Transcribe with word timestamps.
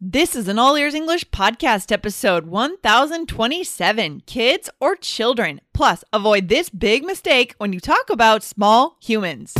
This 0.00 0.36
is 0.36 0.46
an 0.46 0.60
All 0.60 0.76
Ears 0.76 0.94
English 0.94 1.28
podcast 1.30 1.90
episode 1.90 2.46
1027 2.46 4.22
Kids 4.26 4.70
or 4.80 4.94
Children. 4.94 5.60
Plus, 5.74 6.04
avoid 6.12 6.46
this 6.46 6.70
big 6.70 7.02
mistake 7.04 7.56
when 7.58 7.72
you 7.72 7.80
talk 7.80 8.08
about 8.08 8.44
small 8.44 8.96
humans. 9.00 9.54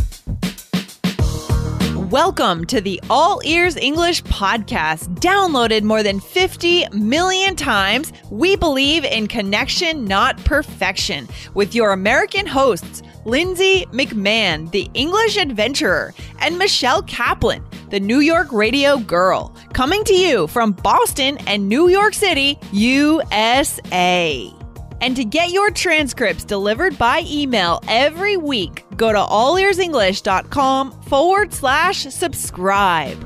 Welcome 2.09 2.67
to 2.67 2.81
the 2.81 3.01
All 3.11 3.41
Ears 3.45 3.75
English 3.75 4.23
podcast. 4.23 5.13
Downloaded 5.17 5.83
more 5.83 6.05
than 6.05 6.21
50 6.21 6.87
million 6.93 7.57
times, 7.57 8.13
we 8.31 8.55
believe 8.55 9.05
in 9.05 9.27
connection, 9.27 10.05
not 10.05 10.39
perfection, 10.45 11.27
with 11.55 11.75
your 11.75 11.91
American 11.91 12.47
hosts, 12.47 13.03
Lindsay 13.25 13.85
McMahon, 13.87 14.71
the 14.71 14.89
English 14.95 15.37
adventurer, 15.37 16.15
and 16.41 16.59
Michelle 16.59 17.03
Kaplan, 17.03 17.65
the 17.91 18.01
New 18.01 18.21
York 18.21 18.53
radio 18.53 18.99
girl, 18.99 19.55
coming 19.73 20.05
to 20.05 20.15
you 20.15 20.47
from 20.47 20.73
Boston 20.73 21.39
and 21.47 21.69
New 21.69 21.89
York 21.89 22.15
City, 22.15 22.59
USA. 22.73 24.53
And 25.01 25.15
to 25.15 25.25
get 25.25 25.51
your 25.51 25.71
transcripts 25.71 26.45
delivered 26.45 26.99
by 26.99 27.23
email 27.27 27.81
every 27.87 28.37
week, 28.37 28.85
go 28.97 29.13
to 29.13 29.19
allearsenglish.com 29.19 31.03
forward 31.03 31.53
slash 31.53 32.03
subscribe. 32.03 33.19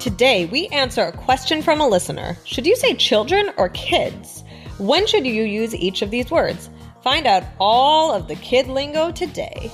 Today, 0.00 0.46
we 0.46 0.66
answer 0.68 1.02
a 1.04 1.12
question 1.12 1.62
from 1.62 1.80
a 1.80 1.88
listener. 1.88 2.36
Should 2.44 2.66
you 2.66 2.76
say 2.76 2.94
children 2.94 3.50
or 3.56 3.70
kids? 3.70 4.39
When 4.80 5.06
should 5.06 5.26
you 5.26 5.42
use 5.42 5.74
each 5.74 6.00
of 6.00 6.10
these 6.10 6.30
words? 6.30 6.70
Find 7.02 7.26
out 7.26 7.44
all 7.58 8.14
of 8.14 8.28
the 8.28 8.34
kid 8.36 8.66
lingo 8.66 9.12
today. 9.12 9.70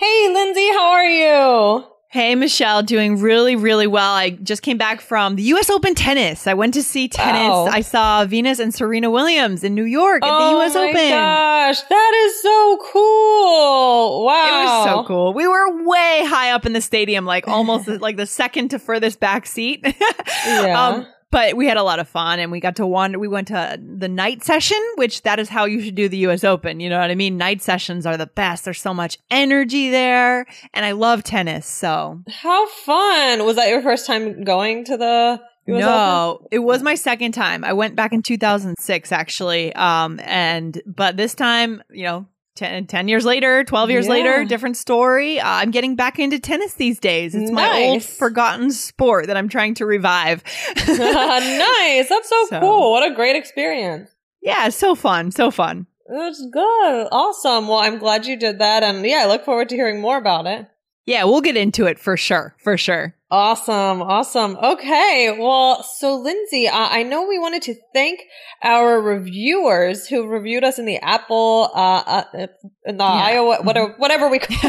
Hey, 0.00 0.28
Lindsay, 0.32 0.68
how 0.70 0.90
are 0.90 1.04
you? 1.04 1.84
Hey, 2.12 2.34
Michelle, 2.34 2.82
doing 2.82 3.20
really, 3.20 3.54
really 3.54 3.86
well. 3.86 4.14
I 4.14 4.30
just 4.30 4.62
came 4.62 4.76
back 4.76 5.00
from 5.00 5.36
the 5.36 5.44
US 5.44 5.70
Open 5.70 5.94
tennis. 5.94 6.48
I 6.48 6.54
went 6.54 6.74
to 6.74 6.82
see 6.82 7.06
tennis. 7.06 7.50
Wow. 7.50 7.66
I 7.66 7.82
saw 7.82 8.24
Venus 8.24 8.58
and 8.58 8.74
Serena 8.74 9.12
Williams 9.12 9.62
in 9.62 9.76
New 9.76 9.84
York 9.84 10.24
at 10.24 10.28
oh 10.28 10.38
the 10.58 10.64
US 10.64 10.74
my 10.74 10.88
Open. 10.88 11.08
gosh, 11.08 11.80
that 11.82 12.22
is 12.26 12.42
so 12.42 12.78
cool. 12.92 14.24
Wow. 14.24 14.32
It 14.44 14.64
was 14.64 14.84
so 14.88 15.04
cool. 15.04 15.32
We 15.34 15.46
were 15.46 15.84
way 15.84 16.24
high 16.26 16.50
up 16.50 16.66
in 16.66 16.72
the 16.72 16.80
stadium, 16.80 17.26
like 17.26 17.46
almost 17.46 17.86
like 18.00 18.16
the 18.16 18.26
second 18.26 18.70
to 18.70 18.80
furthest 18.80 19.20
back 19.20 19.46
seat. 19.46 19.86
Yeah. 20.46 20.86
Um, 20.88 21.06
but 21.30 21.56
we 21.56 21.66
had 21.66 21.76
a 21.76 21.82
lot 21.82 21.98
of 21.98 22.08
fun 22.08 22.38
and 22.40 22.50
we 22.50 22.60
got 22.60 22.76
to 22.76 22.86
wander. 22.86 23.18
We 23.18 23.28
went 23.28 23.48
to 23.48 23.80
the 23.80 24.08
night 24.08 24.42
session, 24.42 24.78
which 24.96 25.22
that 25.22 25.38
is 25.38 25.48
how 25.48 25.64
you 25.64 25.80
should 25.80 25.94
do 25.94 26.08
the 26.08 26.18
US 26.28 26.44
Open. 26.44 26.80
You 26.80 26.90
know 26.90 26.98
what 26.98 27.10
I 27.10 27.14
mean? 27.14 27.36
Night 27.36 27.62
sessions 27.62 28.06
are 28.06 28.16
the 28.16 28.26
best. 28.26 28.64
There's 28.64 28.80
so 28.80 28.92
much 28.92 29.18
energy 29.30 29.90
there. 29.90 30.46
And 30.74 30.84
I 30.84 30.92
love 30.92 31.22
tennis. 31.22 31.66
So 31.66 32.22
How 32.28 32.66
fun. 32.68 33.44
Was 33.44 33.56
that 33.56 33.68
your 33.68 33.82
first 33.82 34.06
time 34.06 34.42
going 34.44 34.84
to 34.86 34.96
the 34.96 35.40
US 35.66 35.68
Open? 35.68 35.78
no, 35.78 36.48
it 36.50 36.60
was 36.60 36.82
my 36.82 36.94
second 36.96 37.32
time. 37.32 37.64
I 37.64 37.72
went 37.74 37.94
back 37.94 38.12
in 38.12 38.22
2006 38.22 39.12
actually. 39.12 39.72
Um, 39.74 40.18
and, 40.24 40.82
but 40.84 41.16
this 41.16 41.34
time, 41.34 41.82
you 41.90 42.04
know, 42.04 42.26
10, 42.56 42.86
10 42.86 43.08
years 43.08 43.24
later, 43.24 43.64
12 43.64 43.90
years 43.90 44.06
Yeah. 44.06 44.12
later, 44.12 44.44
different 44.44 44.76
story. 44.76 45.40
Uh, 45.40 45.46
I'm 45.48 45.70
getting 45.70 45.96
back 45.96 46.18
into 46.18 46.38
tennis 46.38 46.74
these 46.74 46.98
days. 46.98 47.34
It's 47.34 47.50
my 47.50 47.84
old 47.84 48.02
forgotten 48.02 48.70
sport 48.70 49.28
that 49.28 49.36
I'm 49.36 49.48
trying 49.48 49.74
to 49.76 49.86
revive. 49.86 50.42
nice. 50.76 52.08
That's 52.08 52.28
so, 52.28 52.46
So- 52.50 52.60
cool. 52.60 52.90
What 52.90 53.10
a 53.10 53.14
great 53.14 53.36
experience. 53.36 54.10
yeah, 54.42 54.68
so 54.70 54.94
fun. 54.94 55.30
So 55.30 55.50
fun. 55.50 55.86
That's 56.08 56.44
good. 56.52 57.08
Awesome. 57.12 57.68
Well, 57.68 57.78
I'm 57.78 57.98
glad 57.98 58.26
you 58.26 58.36
did 58.36 58.58
that. 58.58 58.82
And 58.82 59.04
yeah, 59.06 59.22
I 59.24 59.26
look 59.26 59.44
forward 59.44 59.68
to 59.68 59.76
hearing 59.76 60.00
more 60.00 60.16
about 60.18 60.46
it. 60.46 60.66
Yeah, 61.06 61.24
we'll 61.24 61.40
get 61.40 61.56
into 61.56 61.86
it 61.86 61.98
for 61.98 62.16
sure. 62.16 62.54
For 62.62 62.76
sure. 62.76 63.14
Awesome. 63.32 64.02
Awesome. 64.02 64.56
Okay. 64.56 65.36
Well, 65.38 65.84
so 65.84 66.16
Lindsay, 66.16 66.66
uh, 66.66 66.72
I 66.74 67.04
know 67.04 67.28
we 67.28 67.38
wanted 67.38 67.62
to 67.62 67.76
thank 67.94 68.20
our 68.62 69.00
reviewers 69.00 70.08
who 70.08 70.26
reviewed 70.26 70.64
us 70.64 70.80
in 70.80 70.84
the 70.84 70.98
Apple, 70.98 71.70
uh, 71.72 72.02
uh 72.34 72.46
in 72.84 72.96
the 72.96 73.04
Yeah. 73.04 73.24
Iowa, 73.24 73.62
whatever, 73.62 73.94
whatever 73.98 74.28
we 74.28 74.40
call 74.40 74.56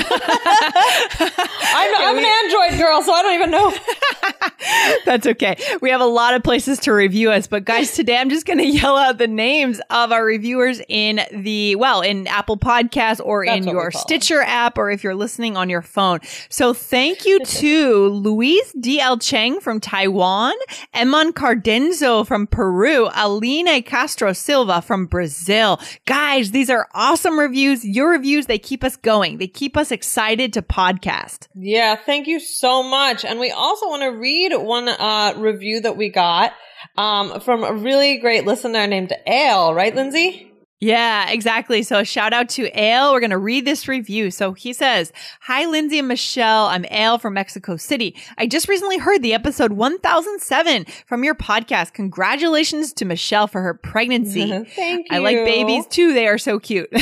I'm, 1.73 1.95
I'm 1.95 2.17
an 2.17 2.25
Android 2.25 2.77
girl, 2.79 3.01
so 3.01 3.11
I 3.11 3.21
don't 3.23 3.33
even 3.33 3.51
know. 3.51 3.73
That's 5.05 5.25
okay. 5.27 5.57
We 5.81 5.89
have 5.89 6.01
a 6.01 6.05
lot 6.05 6.35
of 6.35 6.43
places 6.43 6.79
to 6.79 6.93
review 6.93 7.31
us, 7.31 7.47
but 7.47 7.65
guys, 7.65 7.93
today 7.93 8.17
I'm 8.17 8.29
just 8.29 8.45
going 8.45 8.59
to 8.59 8.67
yell 8.67 8.95
out 8.95 9.17
the 9.17 9.27
names 9.27 9.81
of 9.89 10.11
our 10.11 10.23
reviewers 10.23 10.81
in 10.87 11.21
the, 11.31 11.75
well, 11.75 12.01
in 12.01 12.27
Apple 12.27 12.57
Podcasts 12.57 13.21
or 13.23 13.45
That's 13.45 13.65
in 13.65 13.71
your. 13.71 13.91
Stitcher 13.91 14.41
app 14.41 14.77
or 14.77 14.91
if 14.91 15.03
you're 15.03 15.15
listening 15.15 15.57
on 15.57 15.69
your 15.69 15.81
phone. 15.81 16.19
So 16.49 16.73
thank 16.73 17.25
you 17.25 17.43
to 17.43 18.07
Luis 18.51 18.73
D.L. 18.81 19.17
Cheng 19.17 19.61
from 19.61 19.79
Taiwan, 19.79 20.53
Eman 20.93 21.33
Cardenzo 21.33 22.25
from 22.25 22.47
Peru, 22.47 23.07
Aline 23.15 23.81
Castro 23.83 24.33
Silva 24.33 24.81
from 24.81 25.05
Brazil. 25.05 25.79
Guys, 26.05 26.51
these 26.51 26.69
are 26.69 26.89
awesome 26.93 27.39
reviews. 27.39 27.85
Your 27.85 28.09
reviews, 28.09 28.47
they 28.47 28.59
keep 28.59 28.83
us 28.83 28.97
going. 28.97 29.37
They 29.37 29.47
keep 29.47 29.77
us 29.77 29.89
excited 29.89 30.51
to 30.51 30.61
podcast. 30.61 31.47
Yeah, 31.55 31.95
thank 31.95 32.27
you 32.27 32.41
so 32.41 32.83
much. 32.83 33.23
And 33.23 33.39
we 33.39 33.51
also 33.51 33.87
want 33.87 34.01
to 34.01 34.19
read 34.19 34.53
one 34.53 34.89
uh, 34.89 35.33
review 35.37 35.79
that 35.79 35.95
we 35.95 36.09
got 36.09 36.51
um, 36.97 37.39
from 37.39 37.63
a 37.63 37.71
really 37.71 38.17
great 38.17 38.45
listener 38.45 38.85
named 38.85 39.13
Ale, 39.25 39.73
right, 39.73 39.95
Lindsay? 39.95 40.50
Yeah, 40.83 41.29
exactly. 41.29 41.83
So 41.83 42.03
shout 42.03 42.33
out 42.33 42.49
to 42.49 42.67
Ale. 42.77 43.13
We're 43.13 43.19
going 43.19 43.29
to 43.29 43.37
read 43.37 43.65
this 43.65 43.87
review. 43.87 44.31
So 44.31 44.53
he 44.53 44.73
says, 44.73 45.13
Hi, 45.41 45.67
Lindsay 45.67 45.99
and 45.99 46.07
Michelle. 46.07 46.65
I'm 46.65 46.85
Ale 46.89 47.19
from 47.19 47.35
Mexico 47.35 47.77
City. 47.77 48.15
I 48.39 48.47
just 48.47 48.67
recently 48.67 48.97
heard 48.97 49.21
the 49.21 49.35
episode 49.35 49.73
1007 49.73 50.85
from 51.05 51.23
your 51.23 51.35
podcast. 51.35 51.93
Congratulations 51.93 52.93
to 52.93 53.05
Michelle 53.05 53.45
for 53.45 53.61
her 53.61 53.75
pregnancy. 53.75 54.47
Thank 54.75 55.07
you. 55.11 55.15
I 55.15 55.19
like 55.19 55.37
babies 55.37 55.85
too. 55.85 56.13
They 56.15 56.27
are 56.27 56.39
so 56.39 56.59
cute. 56.59 56.89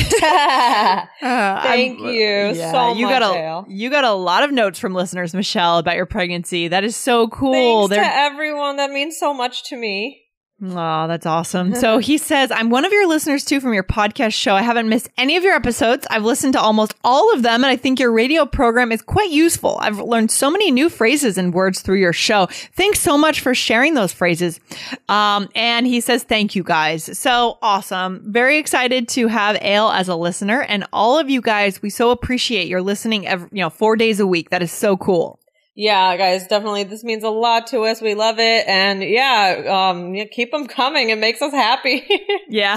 Uh, 1.22 1.62
Thank 1.62 2.00
I'm- 2.00 2.08
you 2.14 2.54
so 2.54 2.94
you 2.94 3.06
much, 3.06 3.20
got 3.20 3.22
a 3.22 3.38
Ale. 3.38 3.66
you 3.68 3.90
got 3.90 4.04
a 4.04 4.12
lot 4.12 4.42
of 4.42 4.50
notes 4.52 4.78
from 4.78 4.94
listeners, 4.94 5.34
Michelle, 5.34 5.78
about 5.78 5.96
your 5.96 6.06
pregnancy. 6.06 6.68
That 6.68 6.84
is 6.84 6.96
so 6.96 7.28
cool. 7.28 7.88
Thanks 7.88 7.90
They're 7.96 8.04
to 8.04 8.16
everyone. 8.16 8.76
That 8.76 8.90
means 8.90 9.18
so 9.18 9.32
much 9.34 9.64
to 9.70 9.76
me. 9.76 10.22
Oh, 10.62 11.06
that's 11.06 11.26
awesome. 11.26 11.74
So 11.80 11.96
he 11.96 12.18
says, 12.18 12.50
I'm 12.50 12.68
one 12.68 12.84
of 12.84 12.92
your 12.92 13.06
listeners 13.08 13.42
too 13.42 13.58
from 13.58 13.72
your 13.72 13.82
podcast 13.82 14.34
show. 14.34 14.54
I 14.54 14.60
haven't 14.60 14.88
missed 14.88 15.08
any 15.16 15.36
of 15.36 15.42
your 15.44 15.54
episodes. 15.54 16.06
I've 16.10 16.24
listened 16.24 16.52
to 16.52 16.60
almost 16.60 16.94
all 17.02 17.32
of 17.32 17.42
them, 17.42 17.64
and 17.64 17.70
I 17.70 17.76
think 17.76 17.98
your 17.98 18.12
radio 18.12 18.44
program 18.44 18.92
is 18.92 19.00
quite 19.00 19.30
useful. 19.30 19.78
I've 19.80 19.98
learned 19.98 20.30
so 20.30 20.50
many 20.50 20.70
new 20.70 20.90
phrases 20.90 21.38
and 21.38 21.54
words 21.54 21.80
through 21.80 21.96
your 22.00 22.12
show. 22.12 22.46
Thanks 22.74 23.00
so 23.00 23.16
much 23.16 23.40
for 23.40 23.54
sharing 23.54 23.94
those 23.94 24.12
phrases. 24.12 24.60
Um, 25.08 25.48
and 25.54 25.86
he 25.86 26.02
says, 26.02 26.22
Thank 26.22 26.54
you 26.54 26.62
guys. 26.62 27.18
So 27.18 27.56
awesome. 27.62 28.20
Very 28.26 28.58
excited 28.58 29.08
to 29.10 29.28
have 29.28 29.56
Ale 29.62 29.88
as 29.88 30.08
a 30.08 30.16
listener. 30.16 30.60
And 30.62 30.84
all 30.92 31.18
of 31.18 31.30
you 31.30 31.40
guys, 31.40 31.80
we 31.80 31.88
so 31.88 32.10
appreciate 32.10 32.68
your 32.68 32.82
listening 32.82 33.26
every, 33.26 33.48
you 33.52 33.62
know, 33.62 33.70
four 33.70 33.96
days 33.96 34.20
a 34.20 34.26
week. 34.26 34.50
That 34.50 34.62
is 34.62 34.70
so 34.70 34.98
cool. 34.98 35.39
Yeah, 35.76 36.16
guys, 36.16 36.46
definitely. 36.48 36.84
This 36.84 37.04
means 37.04 37.22
a 37.24 37.30
lot 37.30 37.68
to 37.68 37.82
us. 37.82 38.02
We 38.02 38.14
love 38.14 38.38
it. 38.38 38.66
And 38.66 39.02
yeah, 39.02 39.90
um, 39.90 40.14
yeah, 40.14 40.24
keep 40.24 40.50
them 40.50 40.66
coming. 40.66 41.10
It 41.10 41.18
makes 41.18 41.40
us 41.42 41.52
happy. 41.52 42.06
Yeah. 42.52 42.74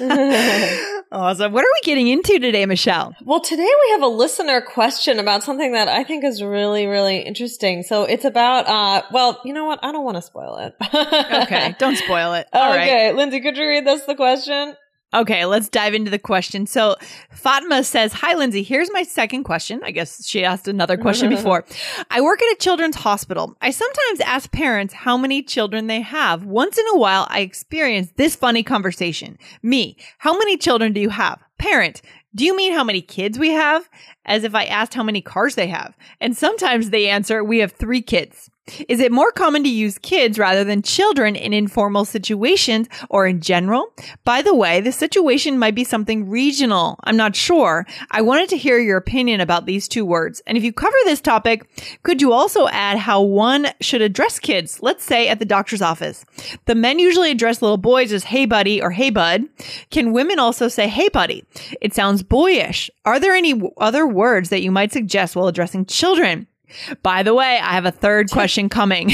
awesome. 1.12 1.52
What 1.52 1.62
are 1.62 1.68
we 1.74 1.80
getting 1.82 2.08
into 2.08 2.38
today, 2.38 2.64
Michelle? 2.64 3.14
well, 3.22 3.40
today 3.40 3.62
we 3.62 3.90
have 3.92 4.00
a 4.02 4.06
listener 4.06 4.62
question 4.62 5.18
about 5.18 5.42
something 5.42 5.72
that 5.72 5.88
I 5.88 6.04
think 6.04 6.24
is 6.24 6.42
really, 6.42 6.86
really 6.86 7.18
interesting. 7.18 7.82
So 7.82 8.04
it's 8.04 8.24
about, 8.24 8.66
uh, 8.66 9.02
well, 9.12 9.42
you 9.44 9.52
know 9.52 9.66
what? 9.66 9.78
I 9.82 9.92
don't 9.92 10.04
want 10.06 10.16
to 10.16 10.22
spoil 10.22 10.56
it. 10.56 10.74
Okay, 11.44 11.74
don't 11.78 11.96
spoil 11.96 12.32
it. 12.32 12.46
All 12.52 12.70
right. 12.70 12.88
okay, 12.88 13.12
Lindsay, 13.12 13.40
could 13.42 13.58
you 13.58 13.68
read 13.68 13.86
this 13.86 14.02
the 14.06 14.14
question? 14.14 14.74
Okay, 15.14 15.44
let's 15.44 15.68
dive 15.68 15.94
into 15.94 16.10
the 16.10 16.18
question. 16.18 16.66
So, 16.66 16.96
Fatma 17.30 17.84
says, 17.84 18.12
Hi, 18.14 18.34
Lindsay. 18.34 18.64
Here's 18.64 18.90
my 18.90 19.04
second 19.04 19.44
question. 19.44 19.80
I 19.84 19.92
guess 19.92 20.26
she 20.26 20.44
asked 20.44 20.66
another 20.66 20.96
question 20.96 21.28
before. 21.36 21.64
I 22.10 22.20
work 22.20 22.42
at 22.42 22.52
a 22.52 22.56
children's 22.58 22.96
hospital. 22.96 23.56
I 23.62 23.70
sometimes 23.70 24.20
ask 24.20 24.50
parents 24.50 24.92
how 24.92 25.16
many 25.16 25.42
children 25.42 25.86
they 25.86 26.00
have. 26.00 26.44
Once 26.44 26.78
in 26.78 26.84
a 26.92 26.98
while, 26.98 27.28
I 27.30 27.40
experience 27.40 28.12
this 28.16 28.34
funny 28.34 28.64
conversation. 28.64 29.38
Me, 29.62 29.96
how 30.18 30.36
many 30.36 30.56
children 30.56 30.92
do 30.92 31.00
you 31.00 31.10
have? 31.10 31.40
Parent, 31.58 32.02
do 32.34 32.44
you 32.44 32.56
mean 32.56 32.72
how 32.72 32.82
many 32.82 33.00
kids 33.00 33.38
we 33.38 33.50
have? 33.50 33.88
As 34.24 34.42
if 34.42 34.56
I 34.56 34.64
asked 34.64 34.94
how 34.94 35.04
many 35.04 35.20
cars 35.20 35.54
they 35.54 35.68
have. 35.68 35.96
And 36.20 36.36
sometimes 36.36 36.90
they 36.90 37.08
answer, 37.08 37.44
We 37.44 37.58
have 37.58 37.72
three 37.72 38.02
kids. 38.02 38.50
Is 38.88 38.98
it 38.98 39.12
more 39.12 39.30
common 39.30 39.62
to 39.64 39.68
use 39.68 39.98
kids 39.98 40.38
rather 40.38 40.64
than 40.64 40.80
children 40.80 41.36
in 41.36 41.52
informal 41.52 42.06
situations 42.06 42.88
or 43.10 43.26
in 43.26 43.42
general? 43.42 43.92
By 44.24 44.40
the 44.40 44.54
way, 44.54 44.80
the 44.80 44.90
situation 44.90 45.58
might 45.58 45.74
be 45.74 45.84
something 45.84 46.30
regional. 46.30 46.98
I'm 47.04 47.16
not 47.16 47.36
sure. 47.36 47.86
I 48.10 48.22
wanted 48.22 48.48
to 48.50 48.56
hear 48.56 48.78
your 48.78 48.96
opinion 48.96 49.42
about 49.42 49.66
these 49.66 49.86
two 49.86 50.06
words. 50.06 50.40
And 50.46 50.56
if 50.56 50.64
you 50.64 50.72
cover 50.72 50.96
this 51.04 51.20
topic, 51.20 51.68
could 52.04 52.22
you 52.22 52.32
also 52.32 52.66
add 52.68 52.96
how 52.96 53.20
one 53.20 53.66
should 53.82 54.00
address 54.00 54.38
kids? 54.38 54.82
Let's 54.82 55.04
say 55.04 55.28
at 55.28 55.40
the 55.40 55.44
doctor's 55.44 55.82
office. 55.82 56.24
The 56.64 56.74
men 56.74 56.98
usually 56.98 57.30
address 57.30 57.60
little 57.60 57.76
boys 57.76 58.12
as 58.12 58.24
hey 58.24 58.46
buddy 58.46 58.80
or 58.80 58.90
hey 58.90 59.10
bud. 59.10 59.42
Can 59.90 60.14
women 60.14 60.38
also 60.38 60.68
say 60.68 60.88
hey 60.88 61.10
buddy? 61.10 61.44
It 61.82 61.92
sounds 61.92 62.22
boyish. 62.22 62.90
Are 63.04 63.20
there 63.20 63.34
any 63.34 63.60
other 63.76 64.06
words 64.06 64.48
that 64.48 64.62
you 64.62 64.70
might 64.70 64.92
suggest 64.92 65.36
while 65.36 65.48
addressing 65.48 65.84
children? 65.84 66.46
By 67.02 67.22
the 67.22 67.34
way, 67.34 67.58
I 67.62 67.72
have 67.74 67.84
a 67.86 67.90
third 67.92 68.30
question 68.30 68.68
coming. 68.68 69.10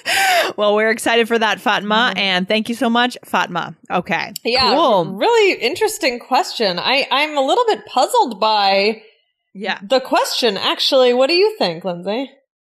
well, 0.56 0.74
we're 0.74 0.90
excited 0.90 1.28
for 1.28 1.38
that, 1.38 1.60
Fatma, 1.60 2.10
Mm-hmm. 2.10 2.18
and 2.18 2.48
thank 2.48 2.68
you 2.68 2.74
so 2.74 2.90
much, 2.90 3.16
Fatma. 3.24 3.76
Okay. 3.90 4.32
Yeah, 4.44 4.74
Cool. 4.74 5.14
really 5.14 5.54
interesting 5.60 6.18
question. 6.18 6.78
I 6.78 7.06
I'm 7.10 7.36
a 7.36 7.40
little 7.40 7.64
bit 7.66 7.86
puzzled 7.86 8.40
by 8.40 9.02
Yeah. 9.54 9.78
the 9.82 10.00
question. 10.00 10.56
Actually, 10.56 11.12
what 11.14 11.28
do 11.28 11.34
you 11.34 11.56
think, 11.58 11.84
Lindsay? 11.84 12.30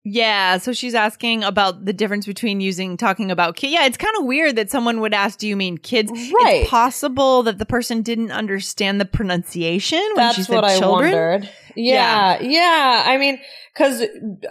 Yeah. 0.08 0.58
So 0.58 0.73
she's 0.73 0.94
asking 0.94 1.43
about 1.43 1.85
the 1.85 1.93
difference 1.93 2.26
between 2.26 2.61
using 2.61 2.97
talking 2.97 3.32
about 3.32 3.56
kids. 3.56 3.73
Yeah, 3.73 3.87
it's 3.87 3.97
kind 3.97 4.14
of 4.20 4.25
weird 4.25 4.55
that 4.55 4.70
someone 4.70 5.00
would 5.00 5.12
ask, 5.12 5.38
"Do 5.41 5.49
you 5.49 5.56
mean 5.56 5.79
kids?" 5.79 6.12
Right. 6.12 6.61
It's 6.62 6.70
possible 6.70 7.43
that 7.43 7.58
the 7.58 7.67
person 7.67 8.03
didn't 8.03 8.31
understand 8.31 9.00
the 9.00 9.05
pronunciation 9.05 9.99
when 10.14 10.32
she 10.32 10.43
That's 10.43 10.47
said 10.47 10.55
what 10.55 10.64
I 10.64 10.79
children. 10.79 11.12
wondered. 11.12 11.50
Yeah, 11.75 12.41
yeah. 12.41 13.03
I 13.05 13.19
mean, 13.19 13.38
because 13.75 14.03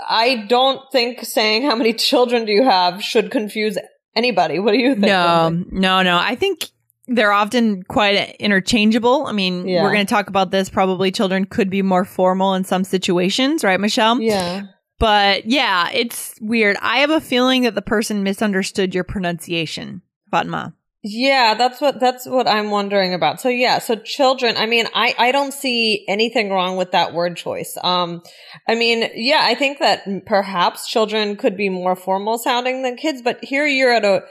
I 0.07 0.45
don't 0.49 0.81
think 0.91 1.23
saying 1.23 1.63
how 1.63 1.75
many 1.75 1.93
children 1.93 2.43
do 2.45 2.51
you 2.51 2.63
have 2.63 3.01
should 3.01 3.31
confuse 3.31 3.77
anybody. 4.13 4.59
What 4.59 4.73
do 4.73 4.77
you 4.79 4.93
think? 4.93 5.05
No, 5.05 5.49
no, 5.71 6.01
no. 6.01 6.17
I 6.21 6.35
think 6.35 6.65
they're 7.07 7.31
often 7.31 7.83
quite 7.83 8.35
interchangeable. 8.39 9.25
I 9.25 9.31
mean, 9.31 9.67
Yeah. 9.67 9.83
we're 9.83 9.93
going 9.93 10.05
to 10.05 10.13
talk 10.13 10.27
about 10.27 10.51
this. 10.51 10.69
Probably 10.69 11.11
children 11.11 11.45
could 11.45 11.69
be 11.69 11.81
more 11.81 12.03
formal 12.03 12.55
in 12.55 12.63
some 12.63 12.83
situations, 12.83 13.63
right, 13.63 13.79
Michelle? 13.79 14.19
Yeah. 14.21 14.63
But 14.99 15.45
yeah, 15.45 15.89
it's 15.91 16.35
weird. 16.41 16.77
I 16.81 16.99
have 16.99 17.09
a 17.09 17.21
feeling 17.21 17.63
that 17.63 17.75
the 17.75 17.81
person 17.81 18.23
misunderstood 18.23 18.95
your 18.95 19.03
pronunciation, 19.03 20.01
Fatma. 20.31 20.73
Yeah, 21.07 21.53
that's 21.53 21.79
what 21.81 21.99
that's 21.99 22.25
what 22.25 22.47
I'm 22.47 22.71
wondering 22.71 23.13
about. 23.13 23.39
So 23.39 23.47
yeah, 23.47 23.77
so 23.77 23.95
children, 23.95 24.57
I 24.57 24.65
mean, 24.65 24.87
I 24.95 25.13
I 25.19 25.31
don't 25.31 25.53
see 25.53 26.03
anything 26.07 26.49
wrong 26.49 26.77
with 26.77 26.93
that 26.93 27.13
word 27.13 27.35
choice. 27.37 27.77
Um 27.83 28.23
I 28.67 28.73
mean, 28.73 29.09
yeah, 29.13 29.41
I 29.43 29.53
think 29.53 29.77
that 29.79 30.03
perhaps 30.25 30.87
children 30.89 31.35
could 31.35 31.55
be 31.57 31.69
more 31.69 31.95
formal 31.95 32.39
sounding 32.39 32.81
than 32.81 32.95
kids, 32.95 33.21
but 33.21 33.43
here 33.43 33.67
you're 33.67 33.93
at 33.93 34.03
a 34.05 34.21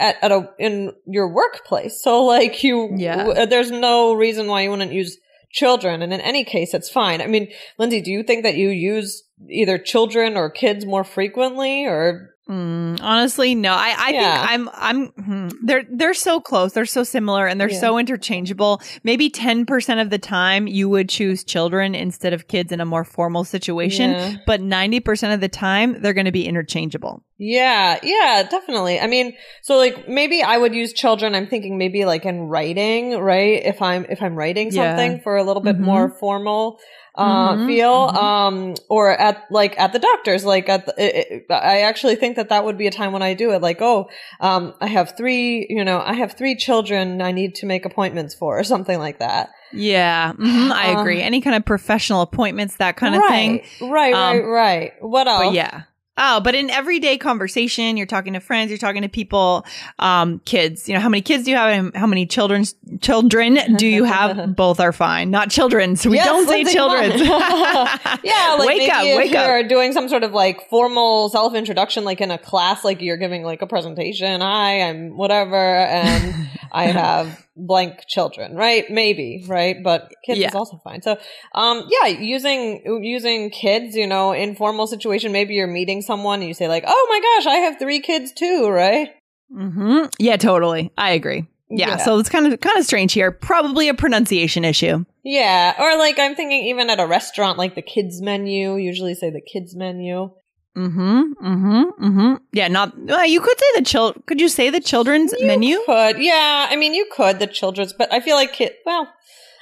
at, 0.00 0.16
at 0.22 0.32
a 0.32 0.48
in 0.58 0.92
your 1.06 1.32
workplace. 1.32 2.02
So 2.02 2.24
like 2.24 2.64
you 2.64 2.90
Yeah. 2.96 3.26
w- 3.26 3.46
there's 3.46 3.70
no 3.70 4.14
reason 4.14 4.48
why 4.48 4.62
you 4.62 4.70
wouldn't 4.70 4.92
use 4.92 5.16
children 5.52 6.02
and 6.02 6.12
in 6.12 6.20
any 6.20 6.42
case 6.42 6.74
it's 6.74 6.90
fine. 6.90 7.20
I 7.20 7.28
mean, 7.28 7.46
Lindsay, 7.78 8.00
do 8.00 8.10
you 8.10 8.24
think 8.24 8.42
that 8.42 8.56
you 8.56 8.70
use 8.70 9.22
either 9.50 9.78
children 9.78 10.36
or 10.36 10.50
kids 10.50 10.84
more 10.86 11.04
frequently 11.04 11.86
or 11.86 12.30
Mm, 12.46 13.00
honestly, 13.00 13.54
no. 13.54 13.72
I, 13.72 13.94
I 13.98 14.10
Yeah. 14.10 14.36
think 14.36 14.50
I'm 14.52 14.70
I'm 14.74 15.06
hmm, 15.12 15.48
they're 15.64 15.84
they're 15.90 16.12
so 16.12 16.40
close. 16.40 16.74
They're 16.74 16.84
so 16.84 17.02
similar 17.02 17.46
and 17.46 17.58
they're 17.58 17.70
Yeah. 17.70 17.80
so 17.80 17.96
interchangeable. 17.98 18.82
Maybe 19.02 19.30
10% 19.30 20.02
of 20.02 20.10
the 20.10 20.18
time 20.18 20.66
you 20.66 20.90
would 20.90 21.08
choose 21.08 21.42
children 21.42 21.94
instead 21.94 22.34
of 22.34 22.46
kids 22.46 22.70
in 22.70 22.82
a 22.82 22.84
more 22.84 23.02
formal 23.02 23.44
situation, 23.44 24.10
Yeah. 24.10 24.34
but 24.46 24.60
90% 24.60 25.32
of 25.32 25.40
the 25.40 25.48
time 25.48 26.02
they're 26.02 26.12
going 26.12 26.26
to 26.26 26.32
be 26.32 26.46
interchangeable. 26.46 27.24
Yeah, 27.36 27.98
yeah, 28.02 28.46
definitely. 28.48 29.00
I 29.00 29.08
mean, 29.08 29.34
so 29.62 29.76
like 29.76 30.08
maybe 30.08 30.42
I 30.42 30.56
would 30.56 30.74
use 30.74 30.92
children. 30.92 31.34
I'm 31.34 31.48
thinking 31.48 31.76
maybe 31.78 32.04
like 32.04 32.24
in 32.24 32.42
writing, 32.42 33.18
right? 33.18 33.60
If 33.64 33.82
I'm 33.82 34.04
if 34.08 34.22
I'm 34.22 34.36
writing 34.36 34.70
Yeah. 34.70 34.94
something 34.94 35.20
for 35.20 35.36
a 35.36 35.42
little 35.42 35.62
bit 35.62 35.76
Mhm. 35.76 35.80
more 35.80 36.10
formal 36.20 36.78
uh 37.16 37.54
Mhm, 37.56 37.66
feel 37.66 38.08
mhm. 38.08 38.16
um 38.16 38.74
or 38.88 39.10
at 39.12 39.44
like 39.50 39.78
at 39.78 39.92
the 39.92 40.00
doctor's 40.00 40.44
like 40.44 40.68
at 40.68 40.86
the, 40.86 40.94
it, 40.98 41.26
it- 41.30 41.46
I 41.52 41.82
actually 41.82 42.16
think 42.16 42.34
that 42.36 42.48
that 42.48 42.64
would 42.64 42.76
be 42.76 42.88
a 42.88 42.90
time 42.90 43.12
when 43.12 43.22
I 43.22 43.34
do 43.34 43.52
it 43.52 43.62
like 43.62 43.80
oh 43.80 44.08
um 44.40 44.74
I 44.80 44.88
have 44.88 45.16
3 45.16 45.66
you 45.70 45.84
know 45.84 46.00
I 46.00 46.14
have 46.14 46.32
3 46.32 46.56
children 46.56 47.20
I 47.22 47.30
need 47.30 47.54
to 47.56 47.66
make 47.66 47.84
appointments 47.84 48.34
for 48.34 48.58
or 48.58 48.64
something 48.64 48.98
like 48.98 49.20
that. 49.20 49.50
Yeah, 49.72 50.32
mhm, 50.34 50.72
I 50.72 50.90
Um, 50.92 50.98
agree. 51.00 51.20
Any 51.22 51.40
kind 51.40 51.54
of 51.56 51.64
professional 51.64 52.20
appointments, 52.20 52.76
that 52.76 52.96
kind 52.96 53.14
of 53.14 53.22
thing. 53.28 53.62
right, 53.80 54.12
Right, 54.12 54.14
Um, 54.14 54.36
right, 54.38 54.44
right. 54.46 54.92
What 55.00 55.26
else? 55.28 55.54
Yeah. 55.54 55.82
Oh, 56.16 56.40
but 56.40 56.54
in 56.54 56.70
everyday 56.70 57.18
conversation, 57.18 57.96
you're 57.96 58.06
talking 58.06 58.34
to 58.34 58.40
friends, 58.40 58.70
you're 58.70 58.78
talking 58.78 59.02
to 59.02 59.08
people, 59.08 59.66
um, 59.98 60.38
kids. 60.44 60.88
You 60.88 60.94
know, 60.94 61.00
how 61.00 61.08
many 61.08 61.22
kids 61.22 61.44
do 61.44 61.50
you 61.50 61.56
have? 61.56 61.70
and 61.70 61.96
How 61.96 62.06
many 62.06 62.24
children's 62.24 62.76
children 63.00 63.58
do 63.76 63.86
you 63.88 64.04
have? 64.04 64.54
Both 64.56 64.78
are 64.78 64.92
fine. 64.92 65.30
Not 65.30 65.50
children. 65.50 65.96
So 65.96 66.10
we 66.10 66.16
Yes, 66.16 66.26
don't 66.26 66.46
say 66.48 66.64
children. 66.64 67.18
yeah, 67.18 68.56
like 68.58 68.66
wake 68.68 68.92
up, 68.92 69.04
if 69.04 69.16
wake 69.16 69.32
you're 69.32 69.60
up. 69.60 69.68
doing 69.68 69.92
some 69.92 70.08
sort 70.08 70.22
of 70.22 70.32
like 70.32 70.68
formal 70.70 71.28
self 71.30 71.54
introduction, 71.54 72.04
like 72.04 72.20
in 72.20 72.30
a 72.30 72.38
class, 72.38 72.84
like 72.84 73.00
you're 73.00 73.16
giving 73.16 73.42
like 73.42 73.62
a 73.62 73.66
presentation. 73.66 74.40
Hi, 74.40 74.82
I'm 74.82 75.16
whatever, 75.16 75.56
and 75.56 76.48
I 76.70 76.84
have 76.84 77.43
blank 77.56 78.00
children, 78.08 78.56
right? 78.56 78.84
Maybe, 78.90 79.44
right? 79.46 79.76
But 79.82 80.12
kids 80.26 80.40
Yeah. 80.40 80.48
is 80.48 80.54
also 80.54 80.80
fine. 80.82 81.02
So, 81.02 81.16
um, 81.54 81.88
yeah, 81.88 82.08
using 82.08 82.82
using 83.04 83.50
kids, 83.50 83.94
you 83.96 84.06
know, 84.06 84.32
informal 84.32 84.86
situation. 84.86 85.32
Maybe 85.32 85.54
you're 85.54 85.66
meeting 85.66 86.02
someone 86.02 86.40
and 86.40 86.48
you 86.48 86.54
say 86.54 86.68
like, 86.68 86.84
"Oh 86.86 87.06
my 87.08 87.20
gosh, 87.20 87.46
I 87.52 87.56
have 87.58 87.78
three 87.78 88.00
kids 88.00 88.32
too," 88.32 88.68
right? 88.68 89.10
hmm 89.52 90.04
Yeah, 90.18 90.36
totally. 90.36 90.90
I 90.98 91.10
agree. 91.12 91.46
Yeah, 91.70 91.90
Yeah. 91.90 91.96
So 91.98 92.18
it's 92.18 92.28
kind 92.28 92.52
of 92.52 92.60
kind 92.60 92.78
of 92.78 92.84
strange 92.84 93.12
here. 93.12 93.30
Probably 93.30 93.88
a 93.88 93.94
pronunciation 93.94 94.64
issue. 94.64 95.04
Yeah, 95.22 95.74
or 95.78 95.96
like 95.98 96.18
I'm 96.18 96.34
thinking 96.34 96.64
even 96.66 96.90
at 96.90 97.00
a 97.00 97.06
restaurant, 97.06 97.58
like 97.58 97.74
the 97.74 97.82
kids 97.82 98.20
menu. 98.20 98.76
Usually 98.76 99.14
say 99.14 99.30
the 99.30 99.40
kids 99.40 99.74
menu. 99.74 100.30
Mm-hmm. 100.76 101.32
Mm-hmm. 101.46 102.04
Mm-hmm. 102.04 102.34
Yeah. 102.52 102.68
Not. 102.68 102.98
Well, 102.98 103.26
you 103.26 103.40
could 103.40 103.58
say 103.58 103.66
the 103.76 103.84
child. 103.84 104.22
Could 104.26 104.40
you 104.40 104.48
say 104.48 104.70
the 104.70 104.80
children's 104.80 105.32
menu? 105.40 105.78
could 105.86 106.18
yeah 106.18 106.66
i 106.70 106.76
mean 106.76 106.94
you 106.94 107.06
could 107.12 107.38
the 107.38 107.46
children's 107.46 107.92
but 107.92 108.12
i 108.12 108.20
feel 108.20 108.36
like 108.36 108.60
it. 108.60 108.76
well 108.86 109.08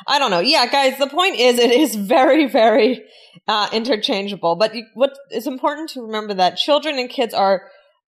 i 0.07 0.19
don't 0.19 0.31
know 0.31 0.41
yeah 0.41 0.67
guys 0.67 0.97
the 0.99 1.07
point 1.07 1.37
is 1.39 1.59
it 1.59 1.71
is 1.71 1.95
very 1.97 2.47
very 2.47 3.03
uh 3.49 3.69
interchangeable 3.73 4.55
but 4.57 4.75
you, 4.75 4.85
what 4.95 5.13
is 5.31 5.47
important 5.47 5.91
to 5.91 6.01
remember 6.03 6.35
that 6.35 6.57
children 6.57 6.99
and 6.99 7.09
kids 7.11 7.35
are 7.35 7.63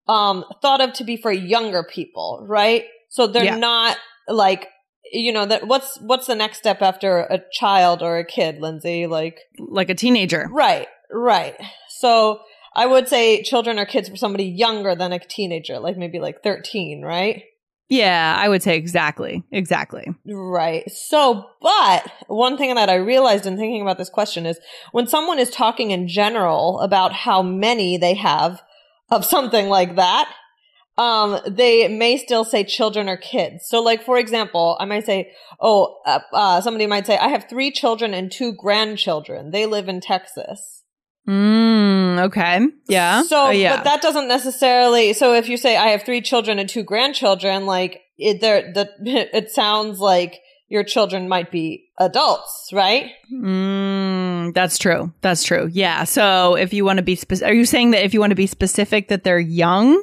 um 0.08 0.44
thought 0.60 0.80
of 0.80 0.92
to 0.92 1.04
be 1.04 1.16
for 1.16 1.32
younger 1.32 1.82
people 1.82 2.44
right 2.48 2.84
so 3.08 3.26
they're 3.26 3.44
Yeah. 3.44 3.56
not 3.56 3.96
like 4.28 4.68
you 5.12 5.32
know 5.32 5.46
that 5.46 5.66
what's 5.66 5.98
what's 6.00 6.26
the 6.26 6.34
next 6.36 6.58
step 6.58 6.82
after 6.82 7.20
a 7.20 7.40
child 7.52 8.02
or 8.02 8.18
a 8.18 8.24
kid 8.24 8.60
lindsay 8.60 9.06
like 9.06 9.38
Like 9.58 9.90
a 9.90 9.94
teenager. 9.94 10.48
right 10.52 10.88
right 11.10 11.56
so 11.88 12.40
i 12.76 12.86
would 12.86 13.08
say 13.08 13.42
children 13.42 13.78
or 13.78 13.84
kids 13.84 14.08
for 14.08 14.16
somebody 14.16 14.44
younger 14.44 14.94
than 14.94 15.12
a 15.12 15.18
teenager 15.18 15.78
like 15.78 15.96
maybe 15.96 16.18
like 16.18 16.42
13 16.42 17.02
right 17.02 17.44
Yeah, 17.88 18.36
I 18.38 18.48
would 18.48 18.62
say 18.62 18.74
exactly. 18.76 19.44
Exactly. 19.50 20.06
Right. 20.26 20.90
So, 20.90 21.50
but 21.60 22.10
one 22.26 22.56
thing 22.56 22.74
that 22.74 22.88
I 22.88 22.94
realized 22.94 23.44
in 23.44 23.58
thinking 23.58 23.82
about 23.82 23.98
this 23.98 24.08
question 24.08 24.46
is 24.46 24.58
when 24.92 25.06
someone 25.06 25.38
is 25.38 25.50
talking 25.50 25.90
in 25.90 26.08
general 26.08 26.80
about 26.80 27.12
how 27.12 27.42
many 27.42 27.98
they 27.98 28.14
have 28.14 28.62
of 29.10 29.26
something 29.26 29.68
like 29.68 29.96
that, 29.96 30.32
um, 30.96 31.38
they 31.46 31.86
may 31.88 32.16
still 32.16 32.44
say 32.44 32.64
children 32.64 33.10
or 33.10 33.18
kids. 33.18 33.66
So, 33.66 33.82
like, 33.82 34.02
for 34.02 34.18
example, 34.18 34.78
I 34.80 34.86
might 34.86 35.04
say, 35.04 35.32
oh, 35.60 35.98
uh, 36.06 36.20
uh, 36.32 36.60
somebody 36.62 36.86
might 36.86 37.06
say, 37.06 37.18
I 37.18 37.28
have 37.28 37.46
three 37.48 37.70
children 37.70 38.14
and 38.14 38.32
two 38.32 38.54
grandchildren. 38.54 39.50
They 39.50 39.66
live 39.66 39.88
in 39.88 40.00
Texas. 40.00 40.81
Mm, 41.28 42.24
okay. 42.26 42.60
Yeah. 42.88 43.22
So, 43.22 43.46
Oh, 43.46 43.50
yeah. 43.50 43.76
but 43.76 43.84
that 43.84 44.02
doesn't 44.02 44.28
necessarily. 44.28 45.12
So, 45.12 45.34
if 45.34 45.48
you 45.48 45.56
say 45.56 45.76
I 45.76 45.88
have 45.88 46.02
three 46.02 46.20
children 46.20 46.58
and 46.58 46.68
two 46.68 46.82
grandchildren, 46.82 47.66
like 47.66 48.00
it, 48.18 48.40
there, 48.40 48.72
the 48.72 48.90
it 49.36 49.50
sounds 49.50 49.98
like 50.00 50.40
your 50.68 50.84
children 50.84 51.28
might 51.28 51.50
be 51.50 51.84
adults, 51.98 52.70
right? 52.72 53.10
Mm, 53.32 54.54
that's 54.54 54.78
true. 54.78 55.12
That's 55.20 55.44
true. 55.44 55.68
Yeah. 55.72 56.04
So 56.04 56.54
if 56.56 56.72
you 56.72 56.84
want 56.84 56.96
to 56.96 57.02
be 57.02 57.14
specific, 57.14 57.50
are 57.50 57.54
you 57.54 57.66
saying 57.66 57.90
that 57.92 58.04
if 58.04 58.14
you 58.14 58.20
want 58.20 58.30
to 58.30 58.36
be 58.36 58.46
specific 58.46 59.08
that 59.08 59.22
they're 59.22 59.38
young, 59.38 60.02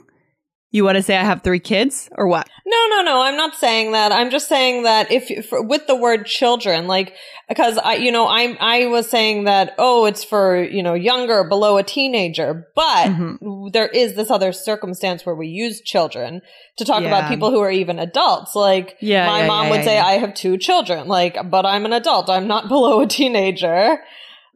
you 0.71 0.83
want 0.83 0.97
to 0.97 1.03
say 1.03 1.17
I 1.17 1.23
have 1.23 1.41
three 1.41 1.59
kids 1.59 2.09
or 2.15 2.27
what? 2.27 2.47
No, 2.65 2.77
no, 2.91 3.01
no. 3.01 3.23
I'm 3.23 3.35
not 3.35 3.55
saying 3.55 3.93
that. 3.93 4.11
I'm 4.11 4.29
just 4.29 4.47
saying 4.47 4.83
that 4.83 5.11
if, 5.11 5.47
with 5.51 5.87
the 5.87 5.95
word 5.95 6.27
children, 6.27 6.85
like 6.85 7.15
because 7.47 7.79
I, 7.79 7.95
you 7.95 8.11
know, 8.11 8.27
I'm 8.27 8.55
I 8.59 8.85
was 8.85 9.09
saying 9.09 9.45
that 9.45 9.73
oh, 9.79 10.05
it's 10.05 10.23
for 10.23 10.61
you 10.63 10.83
know 10.83 10.93
younger, 10.93 11.43
below 11.43 11.77
a 11.77 11.83
teenager, 11.83 12.67
but 12.75 13.07
Mhm. 13.07 13.71
there 13.73 13.87
is 13.87 14.13
this 14.15 14.29
other 14.29 14.51
circumstance 14.51 15.25
where 15.25 15.35
we 15.35 15.47
use 15.47 15.81
children 15.81 16.41
to 16.77 16.85
talk 16.85 17.01
Yeah. 17.01 17.07
about 17.07 17.29
people 17.29 17.49
who 17.49 17.59
are 17.61 17.71
even 17.71 17.97
adults. 17.97 18.53
Like 18.55 18.97
Yeah, 18.99 19.25
my 19.25 19.39
yeah, 19.41 19.47
mom 19.47 19.65
yeah, 19.65 19.71
would 19.71 19.83
say. 19.83 19.97
I 19.97 20.13
have 20.19 20.35
two 20.35 20.57
children, 20.57 21.07
like, 21.07 21.35
but 21.49 21.65
I'm 21.65 21.85
an 21.85 21.93
adult. 21.93 22.29
I'm 22.29 22.47
not 22.47 22.67
below 22.73 23.01
a 23.01 23.07
teenager. 23.07 23.99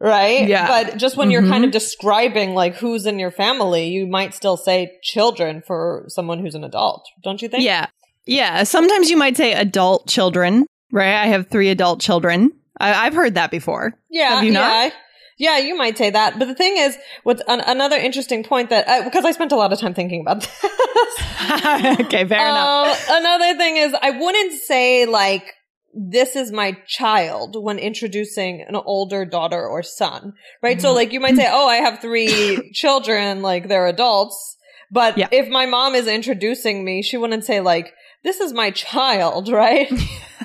Right? 0.00 0.46
Yeah. 0.48 0.66
But 0.66 0.96
just 0.98 1.16
when 1.16 1.30
you're 1.30 1.42
kind 1.42 1.64
Mhm. 1.64 1.68
of 1.68 1.72
describing 1.72 2.54
like 2.54 2.76
who's 2.76 3.06
in 3.06 3.18
your 3.18 3.30
family, 3.30 3.88
you 3.88 4.06
might 4.06 4.34
still 4.34 4.56
say 4.56 4.92
children 5.02 5.62
for 5.66 6.04
someone 6.08 6.38
who's 6.40 6.54
an 6.54 6.64
adult, 6.64 7.04
don't 7.22 7.40
you 7.42 7.48
think? 7.48 7.62
Yeah. 7.64 7.86
Yeah. 8.26 8.62
Sometimes 8.64 9.10
you 9.10 9.16
might 9.16 9.36
say 9.36 9.52
adult 9.52 10.08
children, 10.08 10.66
right? 10.92 11.14
I 11.14 11.26
have 11.26 11.48
three 11.48 11.70
adult 11.70 12.00
children. 12.00 12.50
I- 12.80 13.06
I've 13.06 13.14
heard 13.14 13.34
that 13.34 13.50
before. 13.50 13.94
Yeah, 14.10 14.36
Have 14.36 14.44
you 14.44 14.52
not? 14.52 14.62
yeah. 14.86 14.90
Yeah, 15.36 15.58
you 15.58 15.76
might 15.76 15.98
say 15.98 16.10
that. 16.10 16.38
But 16.38 16.46
the 16.46 16.54
thing 16.54 16.76
is, 16.76 16.96
what's 17.24 17.42
an- 17.48 17.60
another 17.66 17.96
interesting 17.96 18.44
point 18.44 18.70
that, 18.70 18.86
uh, 18.88 19.02
because 19.02 19.24
I 19.24 19.32
spent 19.32 19.50
a 19.50 19.56
lot 19.56 19.72
of 19.72 19.80
time 19.80 19.92
thinking 19.92 20.20
about 20.20 20.40
this. 20.42 20.50
okay, 22.00 22.24
fair 22.26 22.48
enough. 22.48 23.10
Um, 23.10 23.16
another 23.16 23.56
thing 23.56 23.76
is, 23.76 23.94
I 24.00 24.10
wouldn't 24.10 24.52
say 24.62 25.06
like, 25.06 25.52
this 25.96 26.34
is 26.36 26.50
my 26.52 26.76
child 26.86 27.56
when 27.62 27.78
introducing 27.78 28.64
an 28.68 28.74
older 28.76 29.24
daughter 29.24 29.66
or 29.66 29.82
son, 29.82 30.32
right? 30.62 30.80
So 30.80 30.90
Mhm. 30.92 30.94
like 30.96 31.12
you 31.12 31.20
might 31.20 31.36
say, 31.36 31.48
oh, 31.50 31.68
I 31.68 31.76
have 31.76 32.00
three 32.00 32.70
children, 32.72 33.42
like 33.42 33.68
they're 33.68 33.86
adults. 33.86 34.56
But 34.90 35.16
Yeah. 35.18 35.28
if 35.30 35.48
my 35.48 35.66
mom 35.66 35.94
is 35.94 36.06
introducing 36.06 36.84
me, 36.84 37.02
she 37.02 37.16
wouldn't 37.16 37.44
say 37.44 37.60
like, 37.60 37.92
this 38.22 38.40
is 38.40 38.52
my 38.52 38.70
child, 38.70 39.48
right? 39.52 39.88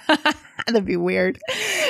That'd 0.67 0.85
be 0.85 0.97
weird. 0.97 1.39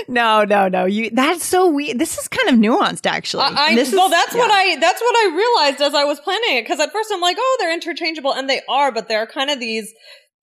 No, 0.07 0.45
no, 0.45 0.69
no. 0.69 0.85
You 0.85 1.09
that's 1.11 1.43
so 1.43 1.69
weird. 1.69 1.99
This 1.99 2.17
is 2.17 2.27
kind 2.29 2.47
of 2.49 2.55
nuanced 2.55 3.05
actually. 3.05 3.43
I, 3.43 3.71
I 3.71 3.75
this 3.75 3.91
well, 3.91 4.05
is- 4.05 4.11
that's 4.11 4.33
yeah. 4.33 4.39
what 4.39 4.51
I 4.51 4.75
that's 4.77 5.01
what 5.01 5.15
I 5.17 5.35
realized 5.35 5.81
as 5.81 5.93
I 5.93 6.05
was 6.05 6.19
planning 6.21 6.57
it. 6.57 6.61
Because 6.63 6.79
at 6.79 6.91
first 6.93 7.09
I'm 7.13 7.19
like, 7.19 7.35
oh, 7.39 7.57
they're 7.59 7.73
interchangeable, 7.73 8.33
and 8.33 8.49
they 8.49 8.61
are, 8.69 8.91
but 8.93 9.09
they 9.09 9.15
are 9.15 9.27
kind 9.27 9.49
of 9.49 9.59
these 9.59 9.93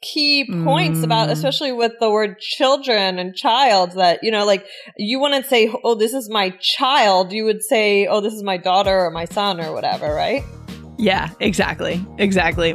key 0.02 0.44
points 0.64 1.02
about, 1.02 1.28
Mm. 1.28 1.32
especially 1.32 1.72
with 1.72 1.92
the 2.00 2.10
word 2.10 2.38
children 2.38 3.18
and 3.18 3.34
child, 3.34 3.92
that 3.92 4.20
you 4.22 4.30
know, 4.30 4.44
like 4.44 4.64
you 4.96 5.18
wouldn't 5.20 5.46
say, 5.46 5.72
oh, 5.84 5.94
this 5.94 6.12
is 6.12 6.28
my 6.30 6.52
child. 6.60 7.32
You 7.32 7.44
would 7.44 7.62
say, 7.62 8.06
oh, 8.06 8.20
this 8.20 8.34
is 8.34 8.42
my 8.42 8.56
daughter 8.56 9.06
or 9.06 9.10
my 9.10 9.24
son 9.24 9.60
or 9.60 9.72
whatever, 9.72 10.14
right? 10.14 10.42
Yeah, 10.98 11.30
exactly. 11.40 12.04
Exactly. 12.18 12.74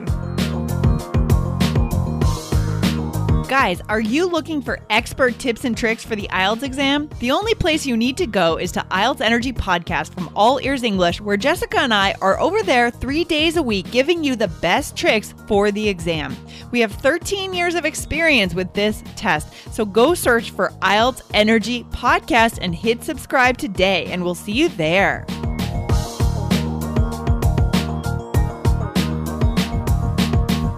Guys, 3.52 3.82
are 3.90 4.00
you 4.00 4.28
looking 4.28 4.62
for 4.62 4.80
expert 4.90 5.38
tips 5.38 5.66
and 5.66 5.76
tricks 5.76 6.06
for 6.06 6.16
the 6.16 6.30
IELTS 6.32 6.64
exam? 6.64 7.10
The 7.20 7.32
only 7.32 7.54
place 7.54 7.86
you 7.86 7.98
need 7.98 8.16
to 8.16 8.26
go 8.26 8.56
is 8.56 8.72
to 8.72 8.86
IELTS 8.92 9.20
Energy 9.20 9.52
Podcast 9.52 10.14
from 10.14 10.30
All 10.38 10.62
Ears 10.62 10.84
English, 10.84 11.20
where 11.20 11.36
Jessica 11.36 11.82
and 11.82 11.94
I 11.94 12.16
are 12.22 12.40
over 12.40 12.64
there 12.64 12.90
three 12.90 13.26
days 13.26 13.58
a 13.58 13.62
week 13.62 13.92
giving 13.92 14.24
you 14.24 14.38
the 14.38 14.48
best 14.48 14.96
tricks 14.96 15.34
for 15.48 15.70
the 15.70 15.90
exam. 15.90 16.34
We 16.72 16.80
have 16.80 16.94
13 16.94 17.54
years 17.54 17.76
of 17.76 17.84
experience 17.84 18.56
with 18.56 18.72
this 18.72 19.04
test, 19.18 19.50
so 19.74 19.84
go 19.84 20.14
search 20.14 20.52
for 20.52 20.70
IELTS 20.82 21.22
Energy 21.34 21.84
Podcast 21.92 22.60
and 22.62 22.74
hit 22.74 23.04
subscribe 23.04 23.58
today, 23.58 24.06
and 24.06 24.24
we'll 24.24 24.34
see 24.34 24.54
you 24.54 24.70
there. 24.70 25.26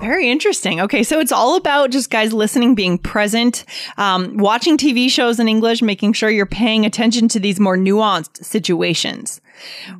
Very 0.04 0.30
interesting. 0.30 0.82
Okay, 0.82 1.02
so 1.04 1.20
it's 1.20 1.32
all 1.32 1.56
about 1.56 1.92
just 1.92 2.10
guys 2.10 2.34
listening, 2.34 2.76
being 2.76 2.98
present, 2.98 3.64
um, 3.98 4.38
watching 4.38 4.78
TV 4.78 5.10
shows 5.10 5.40
in 5.40 5.48
English, 5.48 5.82
making 5.82 6.14
sure 6.14 6.30
you're 6.30 6.46
paying 6.46 6.86
attention 6.86 7.28
to 7.30 7.40
these 7.40 7.60
more 7.60 7.78
nuanced 7.78 8.44
situations. 8.44 9.40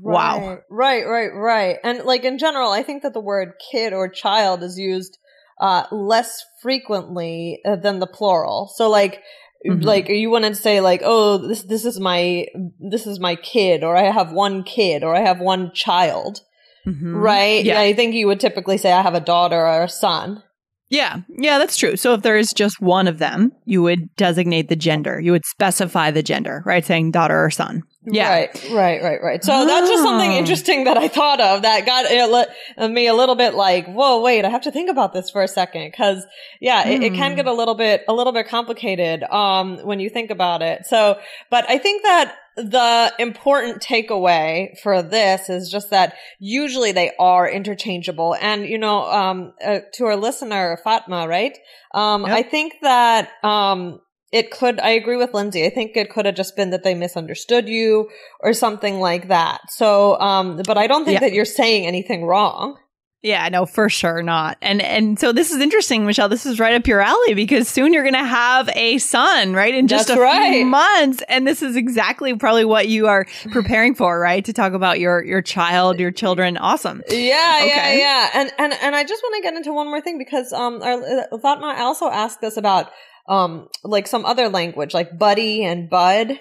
Wow. 0.02 0.60
Right, 0.70 1.06
right, 1.06 1.08
right, 1.08 1.34
right. 1.34 1.78
And 1.84 2.04
like 2.04 2.26
in 2.26 2.38
general, 2.38 2.72
I 2.72 2.84
think 2.84 3.04
that 3.04 3.14
the 3.14 3.22
word 3.22 3.54
kid 3.72 3.94
or 3.94 4.10
child 4.10 4.62
is 4.62 4.78
used 4.78 5.18
uh, 5.62 5.86
less 5.92 6.44
frequently 6.62 7.62
uh, 7.66 7.78
than 7.78 8.00
the 8.00 8.08
plural. 8.08 8.70
So 8.76 8.90
like, 8.90 9.22
Mhm. 9.66 9.86
like 9.86 10.10
you 10.10 10.30
wouldn't 10.30 10.58
say 10.58 10.82
like, 10.82 11.02
oh, 11.06 11.38
this 11.38 11.64
this 11.64 11.86
is 11.86 11.98
my 11.98 12.48
this 12.82 13.08
is 13.08 13.18
my 13.22 13.36
kid, 13.36 13.82
or 13.82 13.96
I 13.96 14.12
have 14.12 14.34
one 14.34 14.64
kid, 14.64 15.04
or 15.06 15.16
I 15.16 15.22
have 15.22 15.40
one 15.40 15.72
child, 15.74 16.42
Mhm. 16.86 17.22
right? 17.22 17.64
Yeah. 17.64 17.80
I 17.80 17.94
think 17.94 18.14
you 18.14 18.28
would 18.28 18.40
typically 18.40 18.78
say 18.78 18.92
I 18.92 19.02
have 19.02 19.14
a 19.16 19.20
daughter 19.20 19.60
or 19.66 19.84
a 19.84 19.90
son. 19.90 20.44
Yeah. 20.90 21.22
Yeah, 21.30 21.58
that's 21.58 21.78
true. 21.78 21.96
So 21.96 22.14
if 22.14 22.22
there 22.22 22.38
is 22.38 22.50
just 22.56 22.82
one 22.82 23.08
of 23.08 23.18
them, 23.18 23.52
you 23.66 23.82
would 23.82 24.16
designate 24.16 24.70
the 24.70 24.76
gender. 24.76 25.20
You 25.20 25.32
would 25.32 25.46
specify 25.46 26.12
the 26.12 26.22
gender, 26.22 26.62
right? 26.66 26.86
Saying 26.86 27.12
daughter 27.12 27.44
or 27.44 27.50
son. 27.50 27.84
Yeah. 28.06 28.30
Right, 28.30 28.70
right, 28.72 29.02
right, 29.04 29.24
right. 29.24 29.44
So 29.44 29.66
that's 29.66 29.90
just 29.90 30.04
something 30.04 30.32
Oh. 30.32 30.38
interesting 30.38 30.84
that 30.86 30.98
I 30.98 31.08
thought 31.08 31.40
of 31.40 31.62
that 31.62 31.86
got 31.86 32.06
it 32.06 32.90
me 32.92 33.08
a 33.08 33.14
little 33.14 33.36
bit 33.36 33.54
like, 33.54 33.88
whoa, 33.88 34.22
wait, 34.22 34.44
I 34.44 34.50
have 34.50 34.62
to 34.64 34.72
think 34.72 34.90
about 34.90 35.14
this 35.14 35.30
for 35.30 35.42
a 35.42 35.48
second. 35.48 35.94
Cause 35.96 36.26
yeah, 36.60 36.88
it, 36.88 37.02
it 37.04 37.14
can 37.14 37.32
Hmm. 37.32 37.36
get 37.38 37.48
a 37.48 37.54
little 37.54 37.76
bit, 37.76 38.04
a 38.08 38.14
little 38.14 38.34
bit 38.34 38.48
complicated, 38.48 39.24
um, 39.24 39.78
when 39.84 40.00
you 40.00 40.10
think 40.10 40.32
about 40.32 40.62
it. 40.62 40.86
So, 40.86 41.18
but 41.50 41.70
I 41.70 41.78
think 41.78 42.04
that 42.04 42.36
the 42.56 43.12
important 43.18 43.82
takeaway 43.82 44.78
for 44.80 45.02
this 45.02 45.50
is 45.50 45.70
just 45.72 45.90
that 45.90 46.16
usually 46.40 46.92
they 46.92 47.12
are 47.18 47.50
interchangeable. 47.50 48.36
And, 48.40 48.68
you 48.68 48.78
know, 48.78 49.10
um, 49.10 49.54
uh, 49.66 49.80
to 49.94 50.06
our 50.06 50.16
listener, 50.16 50.78
Fatma, 50.84 51.28
right? 51.28 51.58
Um, 51.94 52.26
Yep. 52.26 52.32
I 52.32 52.42
think 52.44 52.74
that, 52.82 53.30
um, 53.44 54.02
it 54.34 54.52
could, 54.52 54.80
I 54.80 54.90
agree 54.90 55.16
with 55.16 55.34
Lindsay. 55.34 55.66
I 55.66 55.70
think 55.70 55.96
it 55.96 56.10
could 56.10 56.26
have 56.26 56.36
just 56.36 56.56
been 56.58 56.72
that 56.72 56.84
they 56.84 56.96
misunderstood 56.96 57.70
you 57.70 58.10
or 58.42 58.52
something 58.54 59.00
like 59.00 59.30
that. 59.30 59.62
So, 59.70 60.20
um, 60.20 60.60
but 60.66 60.78
I 60.78 60.88
don't 60.88 61.06
think 61.06 61.22
Yeah. 61.22 61.28
that 61.28 61.34
you're 61.34 61.46
saying 61.46 61.86
anything 61.86 62.26
wrong. 62.26 62.78
Yeah, 63.26 63.48
no, 63.48 63.66
for 63.66 63.88
sure 63.88 64.22
not. 64.22 64.58
And 64.62 64.82
and 64.82 65.18
so 65.18 65.32
this 65.32 65.52
is 65.52 65.62
interesting, 65.62 66.06
Michelle. 66.06 66.28
This 66.28 66.46
is 66.46 66.60
right 66.60 66.74
up 66.76 66.86
your 66.88 67.00
alley 67.00 67.34
because 67.36 67.70
soon 67.70 67.94
you're 67.94 68.04
going 68.04 68.22
to 68.22 68.26
have 68.26 68.70
a 68.76 68.98
son, 68.98 69.54
right? 69.54 69.74
In 69.74 69.88
just 69.88 70.10
That's 70.10 70.20
a 70.20 70.22
right. 70.22 70.52
few 70.52 70.66
months, 70.66 71.24
and 71.30 71.48
this 71.48 71.62
is 71.62 71.78
exactly 71.78 72.36
probably 72.36 72.66
what 72.66 72.90
you 72.90 73.08
are 73.08 73.26
preparing 73.54 73.96
for, 73.96 74.20
right? 74.20 74.44
To 74.44 74.52
talk 74.52 74.74
about 74.74 75.00
your 75.00 75.24
your 75.24 75.42
child, 75.42 76.02
your 76.02 76.12
children. 76.12 76.58
Awesome. 76.58 77.02
Yeah, 77.08 77.64
yeah, 77.64 77.66
Okay. 77.72 78.00
yeah. 78.00 78.30
And, 78.34 78.52
and, 78.58 78.74
and 78.82 78.94
I 78.94 79.06
just 79.06 79.24
want 79.24 79.36
to 79.38 79.42
get 79.42 79.54
into 79.56 79.72
one 79.72 79.88
more 79.88 80.02
thing 80.02 80.18
because, 80.18 80.52
um, 80.52 80.82
our, 80.84 81.02
uh, 81.02 81.38
Fatma 81.38 81.76
also 81.80 82.10
asked 82.10 82.44
us 82.44 82.58
about, 82.58 82.92
um, 83.28 83.70
like 83.84 84.08
some 84.08 84.26
other 84.26 84.50
language, 84.50 84.94
like 84.94 85.18
buddy 85.18 85.64
and 85.64 85.90
bud. 85.90 86.40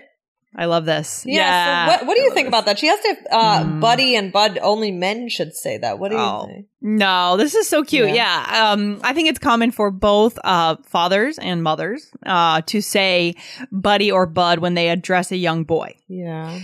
I 0.55 0.67
love 0.67 0.85
this. 0.85 1.25
Yeah. 1.27 1.37
Yeah. 1.37 1.87
so 1.87 1.93
what, 1.93 2.07
what 2.09 2.17
do 2.17 2.23
you 2.23 2.31
think 2.35 2.47
about 2.47 2.67
that? 2.67 2.79
She 2.79 2.87
asked 2.91 3.07
if, 3.07 3.19
uh, 3.31 3.63
Mm. 3.65 3.81
buddy 3.81 4.15
and 4.17 4.31
bud, 4.31 4.59
only 4.61 4.91
men 4.91 5.31
should 5.31 5.55
say 5.55 5.79
that. 5.79 5.99
What 5.99 6.11
do 6.11 6.17
you 6.17 6.23
Oh. 6.23 6.45
think? 6.47 6.67
No, 6.83 7.39
this 7.39 7.55
is 7.55 7.67
so 7.67 7.83
cute. 7.85 8.11
Yeah. 8.11 8.15
Yeah. 8.51 8.71
Um, 8.73 9.01
I 9.03 9.15
think 9.15 9.31
it's 9.31 9.39
common 9.39 9.71
for 9.71 9.91
both 9.91 10.39
uh, 10.45 10.77
fathers 10.85 11.39
and 11.39 11.63
mothers 11.63 12.11
uh, 12.27 12.61
to 12.67 12.83
say 12.83 13.35
buddy 13.71 14.13
or 14.13 14.27
bud 14.27 14.59
when 14.59 14.75
they 14.75 14.91
address 14.91 15.33
a 15.33 15.37
young 15.39 15.65
boy. 15.65 15.95
Yeah. 16.07 16.59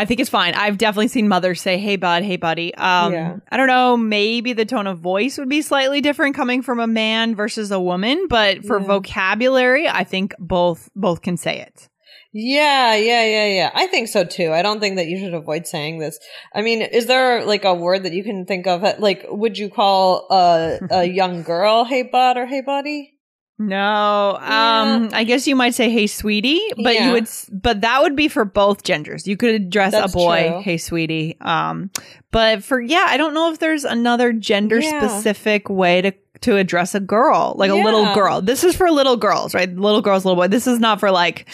I 0.00 0.06
think 0.06 0.18
it's 0.20 0.30
fine. 0.30 0.54
I've 0.54 0.78
definitely 0.78 1.08
seen 1.08 1.28
mothers 1.28 1.60
say, 1.60 1.76
"Hey, 1.78 1.96
bud. 1.96 2.22
Hey, 2.22 2.36
buddy." 2.36 2.74
Um, 2.74 3.12
Yeah. 3.12 3.36
I 3.50 3.56
don't 3.56 3.66
know. 3.66 3.96
Maybe 3.96 4.52
the 4.54 4.64
tone 4.64 4.86
of 4.86 4.98
voice 4.98 5.36
would 5.38 5.48
be 5.48 5.60
slightly 5.62 6.00
different 6.00 6.34
coming 6.34 6.62
from 6.62 6.80
a 6.80 6.86
man 6.86 7.34
versus 7.34 7.70
a 7.70 7.78
woman, 7.80 8.26
but 8.28 8.64
for 8.64 8.80
Yeah. 8.80 8.86
vocabulary, 8.86 9.88
I 9.88 10.04
think 10.04 10.34
both 10.38 10.88
both 10.96 11.20
can 11.22 11.36
say 11.36 11.60
it. 11.60 11.88
Yeah, 12.32 12.94
yeah, 12.94 13.24
yeah, 13.24 13.46
yeah. 13.46 13.70
I 13.74 13.86
think 13.88 14.06
so 14.08 14.22
too. 14.24 14.52
I 14.52 14.62
don't 14.62 14.78
think 14.80 14.96
that 14.96 15.08
you 15.08 15.18
should 15.18 15.34
avoid 15.34 15.66
saying 15.66 15.98
this. 15.98 16.18
I 16.54 16.62
mean, 16.62 16.80
is 16.80 17.06
there 17.06 17.44
like 17.44 17.64
a 17.64 17.74
word 17.74 18.04
that 18.04 18.12
you 18.12 18.22
can 18.22 18.46
think 18.46 18.66
of? 18.68 18.82
Like, 19.00 19.26
would 19.28 19.58
you 19.58 19.68
call 19.68 20.28
a, 20.30 20.78
a 20.90 21.04
young 21.20 21.42
girl, 21.42 21.84
hey 21.84 22.02
bud 22.04 22.36
or 22.36 22.46
hey 22.46 22.60
buddy? 22.62 23.14
No, 23.62 24.38
um, 24.40 25.10
I 25.12 25.24
guess 25.24 25.46
you 25.46 25.54
might 25.54 25.74
say, 25.74 25.90
"Hey, 25.90 26.06
sweetie," 26.06 26.62
but 26.82 26.94
Yeah. 26.94 27.06
you 27.08 27.12
would, 27.12 27.28
but 27.52 27.82
that 27.82 28.00
would 28.00 28.16
be 28.16 28.26
for 28.28 28.46
both 28.46 28.84
genders. 28.84 29.28
You 29.28 29.36
could 29.36 29.54
address 29.54 29.92
That's 29.92 30.14
a 30.14 30.16
boy, 30.16 30.48
true. 30.48 30.60
"Hey, 30.62 30.78
sweetie," 30.78 31.36
um, 31.42 31.90
but 32.30 32.64
for 32.64 32.80
yeah, 32.80 33.04
I 33.06 33.18
don't 33.18 33.34
know 33.34 33.52
if 33.52 33.58
there's 33.58 33.84
another 33.84 34.32
gender 34.32 34.80
Yeah. 34.80 35.06
specific 35.06 35.68
way 35.68 36.00
to 36.00 36.12
to 36.40 36.56
address 36.56 36.94
a 36.94 37.00
girl, 37.00 37.52
like 37.58 37.70
a 37.70 37.74
little 37.74 38.14
girl. 38.14 38.40
This 38.40 38.64
is 38.64 38.74
for 38.74 38.90
little 38.90 39.18
girls, 39.18 39.54
right? 39.54 39.70
Little 39.70 40.00
girls, 40.00 40.24
little 40.24 40.40
boy. 40.40 40.48
This 40.48 40.66
is 40.66 40.80
not 40.80 40.98
for 40.98 41.10
like 41.10 41.46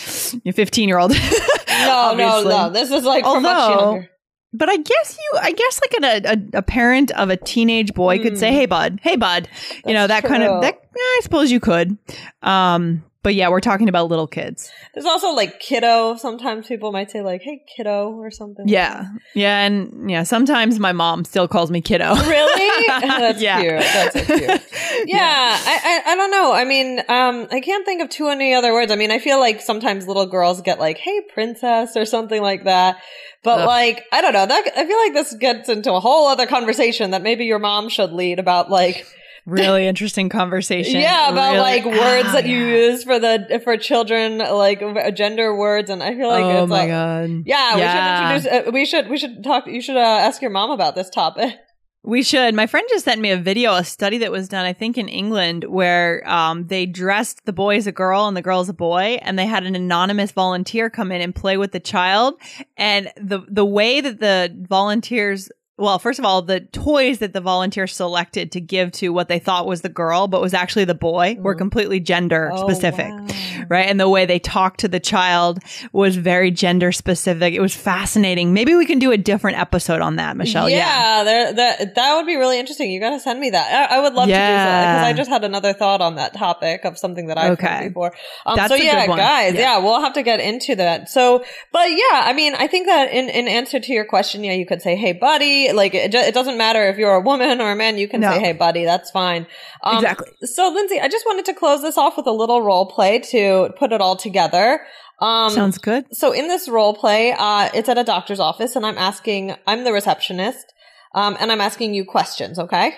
your 0.45 0.53
15 0.55 0.89
year 0.89 0.99
old. 0.99 1.13
No, 1.69 2.15
no, 2.17 2.43
no. 2.43 2.71
This 2.71 2.91
is 2.91 3.05
like 3.05 3.23
for 3.25 3.39
much 3.41 3.53
Although- 3.53 3.91
younger. 3.93 4.11
But 4.53 4.69
I 4.71 4.77
guess 4.79 5.19
you, 5.19 5.39
I 5.41 5.53
guess 5.53 5.81
like 5.83 5.95
an, 6.25 6.49
a, 6.55 6.59
a 6.59 6.63
parent 6.63 7.11
of 7.13 7.31
a 7.31 7.37
teenage 7.37 7.93
boy 7.95 8.19
could 8.21 8.39
say, 8.39 8.51
Mm. 8.51 8.55
"Hey, 8.55 8.67
bud. 8.67 9.01
Hey, 9.03 9.17
bud." 9.17 9.49
you 9.87 9.93
know 9.93 10.07
that 10.07 10.23
That's 10.23 10.29
kind 10.33 10.43
of 10.43 10.63
that. 10.63 10.81
I 10.97 11.21
suppose 11.23 11.51
you 11.51 11.61
could. 11.61 11.99
Um, 12.43 13.05
but 13.27 13.35
yeah, 13.35 13.49
we're 13.49 13.59
talking 13.59 13.89
about 13.89 14.09
little 14.09 14.29
kids. 14.29 14.71
There's 14.95 15.05
also 15.05 15.33
like 15.33 15.59
kiddo. 15.59 16.15
Sometimes 16.15 16.69
people 16.69 16.93
might 16.93 17.11
say 17.11 17.23
like, 17.23 17.43
"Hey, 17.43 17.61
kiddo" 17.77 18.13
or 18.13 18.31
something. 18.31 18.69
Yeah, 18.69 19.09
yeah, 19.35 19.63
and 19.67 20.09
yeah. 20.09 20.23
Sometimes 20.23 20.79
my 20.79 20.93
mom 20.93 21.25
still 21.25 21.49
calls 21.49 21.73
me 21.73 21.81
kiddo. 21.81 22.15
Really? 22.25 22.87
That's 23.01 23.43
Yeah. 23.43 23.61
cute. 23.61 23.81
That's 23.81 24.15
so 24.29 24.37
cute. 24.39 24.63
Yeah, 25.09 25.19
I, 25.21 26.03
I 26.07 26.13
I 26.13 26.15
don't 26.15 26.31
know. 26.31 26.53
I 26.53 26.65
mean, 26.65 27.01
um, 27.09 27.49
I 27.51 27.61
can't 27.61 27.85
think 27.85 28.01
of 28.01 28.11
too 28.11 28.27
many 28.29 28.55
other 28.55 28.73
words. 28.73 28.93
I 28.93 28.97
mean, 28.97 29.11
I 29.11 29.19
feel 29.19 29.41
like 29.41 29.61
sometimes 29.61 30.07
little 30.07 30.27
girls 30.27 30.63
get 30.63 30.79
like, 30.79 30.99
"Hey, 30.99 31.21
princess" 31.35 31.97
or 31.97 32.05
something 32.05 32.41
like 32.41 32.63
that. 32.63 32.99
But 33.43 33.59
Ugh. 33.59 33.67
like, 33.67 34.05
I 34.13 34.21
don't 34.21 34.35
know. 34.35 34.47
That 34.47 34.69
I 34.77 34.87
feel 34.87 34.99
like 34.99 35.15
this 35.15 35.35
gets 35.35 35.69
into 35.69 35.93
a 35.93 35.99
whole 35.99 36.29
other 36.29 36.47
conversation 36.47 37.11
that 37.11 37.23
maybe 37.23 37.45
your 37.47 37.59
mom 37.59 37.89
should 37.89 38.13
lead 38.13 38.39
about 38.39 38.71
like 38.71 39.05
really 39.47 39.87
interesting 39.87 40.29
conversation. 40.29 41.01
Yeah, 41.01 41.31
about 41.31 41.53
Really- 41.53 41.61
like 41.61 41.85
words 41.87 42.29
Ah, 42.29 42.33
that 42.33 42.47
you 42.47 42.59
yeah. 42.59 42.91
use 42.91 43.05
for 43.05 43.19
the 43.19 43.61
for 43.65 43.77
children, 43.79 44.39
like 44.39 44.83
uh, 44.83 45.11
gender 45.13 45.57
words, 45.57 45.89
and 45.89 46.03
I 46.03 46.15
feel 46.15 46.29
like 46.29 46.45
oh 46.45 46.65
it's 46.65 46.71
my 46.71 46.81
like, 46.81 46.89
god. 46.89 47.31
yeah, 47.47 47.77
Yeah. 47.77 48.35
we 48.35 48.41
should 48.43 48.53
introduce. 48.53 48.69
Uh, 48.69 48.71
we 48.73 48.85
should 48.85 49.09
we 49.09 49.17
should 49.19 49.45
talk. 49.45 49.67
You 49.67 49.81
should 49.81 49.97
uh, 49.97 50.01
ask 50.01 50.43
your 50.43 50.51
mom 50.51 50.71
about 50.71 50.95
this 50.95 51.09
topic. 51.09 51.55
We 52.09 52.23
should. 52.23 52.55
My 52.55 52.69
friend 52.69 52.87
just 52.89 53.05
sent 53.05 53.21
me 53.21 53.33
a 53.33 53.37
video, 53.37 53.75
a 53.75 53.83
study 53.83 54.19
that 54.19 54.31
was 54.31 54.49
done, 54.49 54.65
I 54.65 54.73
think, 54.75 54.97
in 54.97 55.09
England, 55.09 55.65
where 55.65 56.23
um, 56.31 56.69
they 56.69 56.87
dressed 56.87 57.45
the 57.47 57.53
boy 57.53 57.79
as 57.79 57.89
a 57.89 57.91
girl 57.91 58.29
and 58.29 58.37
the 58.37 58.43
girl 58.43 58.61
as 58.61 58.69
a 58.69 58.73
boy, 58.73 59.19
and 59.23 59.37
they 59.37 59.45
had 59.47 59.65
an 59.65 59.75
anonymous 59.75 60.31
volunteer 60.31 60.89
come 60.89 61.11
in 61.11 61.21
and 61.21 61.35
play 61.35 61.57
with 61.57 61.73
the 61.73 61.81
child. 61.81 62.35
And 62.77 63.11
the 63.21 63.41
the 63.49 63.65
way 63.65 64.01
that 64.01 64.21
the 64.21 64.55
volunteers, 64.69 65.51
well, 65.79 65.99
first 65.99 66.19
of 66.19 66.25
all, 66.25 66.41
the 66.43 66.61
toys 66.61 67.19
that 67.19 67.33
the 67.35 67.41
volunteer 67.41 67.87
selected 67.87 68.53
to 68.53 68.61
give 68.61 68.93
to 68.93 69.11
what 69.11 69.29
they 69.29 69.39
thought 69.39 69.67
was 69.67 69.83
the 69.83 69.89
girl, 69.89 70.27
but 70.27 70.41
was 70.41 70.55
actually 70.55 70.85
the 70.87 70.95
boy, 70.95 71.37
were 71.39 71.55
completely 71.55 72.01
gender 72.01 72.51
Oh, 72.53 72.67
specific. 72.67 73.11
wow. 73.11 73.27
Right. 73.69 73.87
And 73.89 73.99
the 73.99 74.09
way 74.09 74.27
they 74.27 74.39
talked 74.39 74.81
to 74.81 74.89
the 74.89 75.01
child 75.01 75.59
was 75.93 76.17
very 76.17 76.51
gender 76.51 76.93
specific. 76.93 77.53
It 77.53 77.61
was 77.61 77.75
fascinating. 77.75 78.55
Maybe 78.55 78.75
we 78.75 78.87
can 78.87 78.99
do 78.99 79.11
a 79.13 79.17
different 79.17 79.59
episode 79.59 80.01
on 80.01 80.17
that, 80.17 80.37
Michelle. 80.37 80.71
Yeah. 80.71 80.77
Yeah, 80.79 81.25
there, 81.25 81.53
that 81.55 81.95
that 81.97 82.15
would 82.17 82.27
be 82.27 82.37
really 82.37 82.59
interesting. 82.61 82.91
You 82.91 83.01
got 83.01 83.11
to 83.11 83.21
send 83.21 83.41
me 83.41 83.51
that. 83.51 83.91
I, 83.91 83.97
I 83.97 84.01
would 84.03 84.15
love 84.15 84.27
to 84.29 84.33
do 84.33 84.39
that 84.39 84.95
because 84.95 85.07
I 85.09 85.13
just 85.17 85.31
had 85.31 85.43
another 85.45 85.73
thought 85.73 86.01
on 86.01 86.15
that 86.17 86.33
topic 86.35 86.85
of 86.85 86.97
something 86.97 87.27
that 87.27 87.39
I've 87.39 87.53
Okay. 87.53 87.67
heard 87.67 87.89
before. 87.89 88.13
Um, 88.45 88.57
That's 88.57 88.69
so 88.71 88.77
a 88.77 88.83
yeah, 88.85 89.01
good 89.07 89.11
one. 89.11 89.19
guys, 89.19 89.55
Yeah. 89.55 89.61
yeah. 89.61 89.79
we'll 89.79 90.01
have 90.01 90.13
to 90.15 90.23
get 90.23 90.41
into 90.41 90.77
that. 90.77 91.09
So, 91.11 91.45
but 91.73 91.91
yeah, 91.91 92.23
I 92.25 92.33
mean, 92.35 92.55
I 92.55 92.67
think 92.67 92.87
that 92.87 93.11
in 93.11 93.29
in 93.29 93.49
answer 93.49 93.81
to 93.81 93.93
your 93.93 94.05
question, 94.05 94.45
yeah, 94.45 94.53
you 94.53 94.65
could 94.67 94.81
say, 94.83 94.95
"Hey, 94.97 95.13
buddy," 95.13 95.66
like 95.75 95.95
it, 95.95 96.15
it 96.15 96.35
doesn't 96.35 96.57
matter 96.57 96.87
if 96.89 96.99
you're 96.99 97.15
a 97.15 97.21
woman 97.21 97.61
or 97.61 97.73
a 97.73 97.77
man. 97.77 97.99
You 97.99 98.09
can 98.09 98.21
No. 98.21 98.33
say, 98.33 98.41
"Hey, 98.41 98.53
buddy," 98.53 98.85
that's 98.85 99.11
fine. 99.11 99.47
Um, 99.83 99.97
Exactly. 99.97 100.29
So, 100.43 100.69
Lindsay, 100.69 101.01
I 101.01 101.09
just 101.09 101.25
wanted 101.27 101.45
to 101.47 101.55
close 101.55 101.83
this 101.83 101.97
off 101.99 102.17
with 102.17 102.27
a 102.27 102.33
little 102.33 102.63
role 102.63 102.87
play 102.87 103.19
to 103.31 103.71
put 103.79 103.93
it 103.93 104.01
all 104.01 104.17
together. 104.17 104.81
Um, 105.21 105.51
Sounds 105.51 105.79
good. 105.79 106.05
so 106.15 106.33
in 106.33 106.47
this 106.49 106.69
role 106.69 106.93
play, 106.95 107.33
uh, 107.33 107.71
it's 107.73 107.89
at 107.89 107.97
a 107.99 108.05
doctor's 108.05 108.39
office, 108.41 108.77
and 108.77 108.85
I'm 108.85 108.99
asking, 108.99 109.55
I'm 109.67 109.85
the 109.85 109.93
receptionist, 109.93 110.73
um, 111.15 111.37
and 111.41 111.51
I'm 111.51 111.61
asking 111.61 111.95
you 111.95 112.05
questions. 112.05 112.59
Okay. 112.59 112.95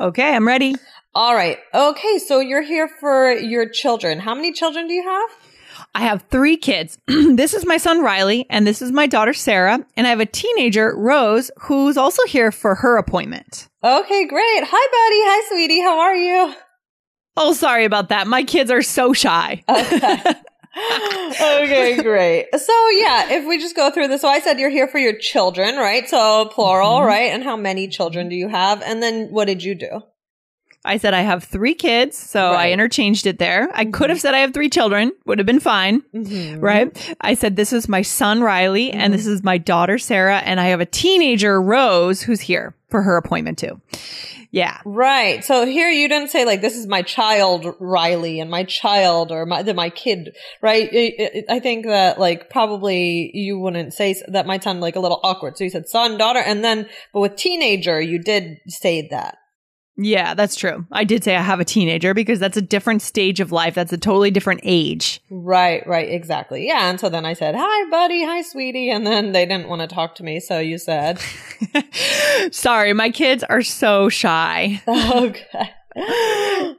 Okay, 0.00 0.34
I'm 0.34 0.46
ready. 0.48 0.74
All 1.14 1.34
right. 1.34 1.58
Okay. 1.72 2.18
So 2.18 2.40
you're 2.40 2.62
here 2.62 2.88
for 2.88 3.30
your 3.30 3.68
children. 3.68 4.18
How 4.20 4.34
many 4.34 4.52
children 4.52 4.88
do 4.88 4.94
you 4.94 5.04
have? 5.08 5.30
I 5.94 6.00
have 6.02 6.22
three 6.30 6.56
kids. 6.56 6.98
this 7.06 7.54
is 7.54 7.64
my 7.64 7.76
son 7.76 8.02
Riley, 8.02 8.46
and 8.50 8.66
this 8.66 8.82
is 8.82 8.90
my 8.90 9.06
daughter 9.06 9.32
Sarah, 9.32 9.84
and 9.96 10.06
I 10.06 10.10
have 10.10 10.20
a 10.20 10.26
teenager 10.26 10.94
Rose 10.96 11.50
who's 11.60 11.96
also 11.96 12.24
here 12.24 12.50
for 12.50 12.74
her 12.74 12.96
appointment. 12.96 13.68
Okay, 13.82 14.26
great. 14.26 14.64
Hi, 14.64 14.70
buddy. 14.70 15.20
Hi, 15.26 15.48
sweetie. 15.50 15.80
How 15.82 16.00
are 16.00 16.16
you? 16.16 16.54
Oh, 17.36 17.52
sorry 17.52 17.84
about 17.84 18.08
that. 18.10 18.26
My 18.26 18.42
kids 18.44 18.70
are 18.70 18.82
so 18.82 19.12
shy. 19.12 19.62
Okay. 19.68 20.18
okay, 21.40 22.02
great. 22.02 22.46
So 22.56 22.88
yeah, 22.90 23.32
if 23.32 23.46
we 23.46 23.58
just 23.58 23.76
go 23.76 23.90
through 23.90 24.08
this, 24.08 24.20
so 24.22 24.28
I 24.28 24.40
said 24.40 24.58
you're 24.58 24.70
here 24.70 24.88
for 24.88 24.98
your 24.98 25.16
children, 25.18 25.76
right? 25.76 26.08
So 26.08 26.46
plural, 26.46 27.00
Mhm. 27.00 27.06
right? 27.06 27.30
And 27.32 27.42
how 27.44 27.56
many 27.56 27.88
children 27.88 28.28
do 28.28 28.34
you 28.36 28.48
have? 28.48 28.82
And 28.82 29.02
then 29.02 29.28
what 29.30 29.46
did 29.46 29.62
you 29.62 29.74
do? 29.74 30.02
I 30.84 30.98
said 30.98 31.14
I 31.14 31.22
have 31.22 31.44
three 31.44 31.74
kids, 31.74 32.16
so 32.16 32.52
I 32.52 32.70
interchanged 32.70 33.26
it 33.26 33.38
there. 33.38 33.70
I 33.74 33.86
could 33.86 34.10
have 34.10 34.20
said 34.20 34.34
I 34.34 34.38
have 34.38 34.52
three 34.52 34.68
children, 34.68 35.12
would 35.24 35.38
have 35.38 35.46
been 35.46 35.60
fine. 35.60 36.02
Mm-hmm. 36.14 36.60
Right. 36.60 37.16
I 37.20 37.34
said, 37.34 37.56
This 37.56 37.72
is 37.72 37.88
my 37.88 38.02
son, 38.02 38.42
Riley, 38.42 38.90
and 38.90 39.12
Mhm. 39.12 39.16
this 39.16 39.26
is 39.26 39.42
my 39.42 39.58
daughter, 39.58 39.98
Sarah, 39.98 40.38
and 40.38 40.60
I 40.60 40.66
have 40.66 40.80
a 40.80 40.86
teenager, 40.86 41.60
Rose, 41.60 42.22
who's 42.22 42.40
here 42.40 42.74
for 42.88 43.02
her 43.02 43.16
appointment 43.16 43.58
too. 43.58 43.80
Yeah. 44.50 44.78
Right. 44.84 45.44
So 45.44 45.66
here 45.66 45.88
you 45.90 46.08
didn't 46.08 46.28
say 46.30 46.44
like 46.44 46.60
this 46.60 46.76
is 46.76 46.86
my 46.86 47.02
child 47.02 47.74
Riley 47.80 48.38
and 48.38 48.48
my 48.48 48.62
child 48.62 49.32
or 49.32 49.46
my 49.46 49.64
my 49.72 49.90
kid, 49.90 50.36
right? 50.62 50.88
I 51.48 51.58
think 51.58 51.86
that 51.86 52.20
like 52.20 52.50
probably 52.50 53.32
you 53.34 53.58
wouldn't 53.58 53.94
say 53.94 54.14
that 54.28 54.46
might 54.46 54.62
sound 54.62 54.80
like 54.80 54.94
a 54.94 55.00
little 55.00 55.18
awkward. 55.24 55.58
So 55.58 55.64
you 55.64 55.70
said 55.70 55.88
son, 55.88 56.18
daughter, 56.18 56.38
and 56.38 56.62
then 56.62 56.88
but 57.12 57.18
with 57.18 57.34
teenager 57.34 58.00
you 58.00 58.20
did 58.20 58.58
say 58.68 59.08
that. 59.10 59.38
Yeah, 59.96 60.34
that's 60.34 60.56
true. 60.56 60.86
I 60.90 61.04
did 61.04 61.22
say 61.22 61.36
I 61.36 61.42
have 61.42 61.60
a 61.60 61.64
teenager 61.64 62.14
because 62.14 62.40
that's 62.40 62.56
a 62.56 62.62
different 62.62 63.00
stage 63.00 63.38
of 63.38 63.52
life. 63.52 63.74
That's 63.74 63.92
a 63.92 63.98
totally 63.98 64.32
different 64.32 64.60
age. 64.64 65.20
Right, 65.30 65.86
right, 65.86 66.10
exactly. 66.10 66.66
Yeah, 66.66 66.90
and 66.90 66.98
so 66.98 67.08
then 67.08 67.24
I 67.24 67.34
said, 67.34 67.54
"Hi, 67.56 67.90
buddy. 67.90 68.24
Hi, 68.24 68.42
sweetie." 68.42 68.90
And 68.90 69.06
then 69.06 69.32
they 69.32 69.46
didn't 69.46 69.68
want 69.68 69.82
to 69.82 69.94
talk 69.94 70.16
to 70.16 70.24
me, 70.24 70.40
so 70.40 70.58
you 70.58 70.78
said, 70.78 71.20
Sorry, 72.50 72.92
my 72.92 73.10
kids 73.10 73.44
are 73.44 73.62
so 73.62 74.08
shy. 74.08 74.82
"Okay." 74.88 75.70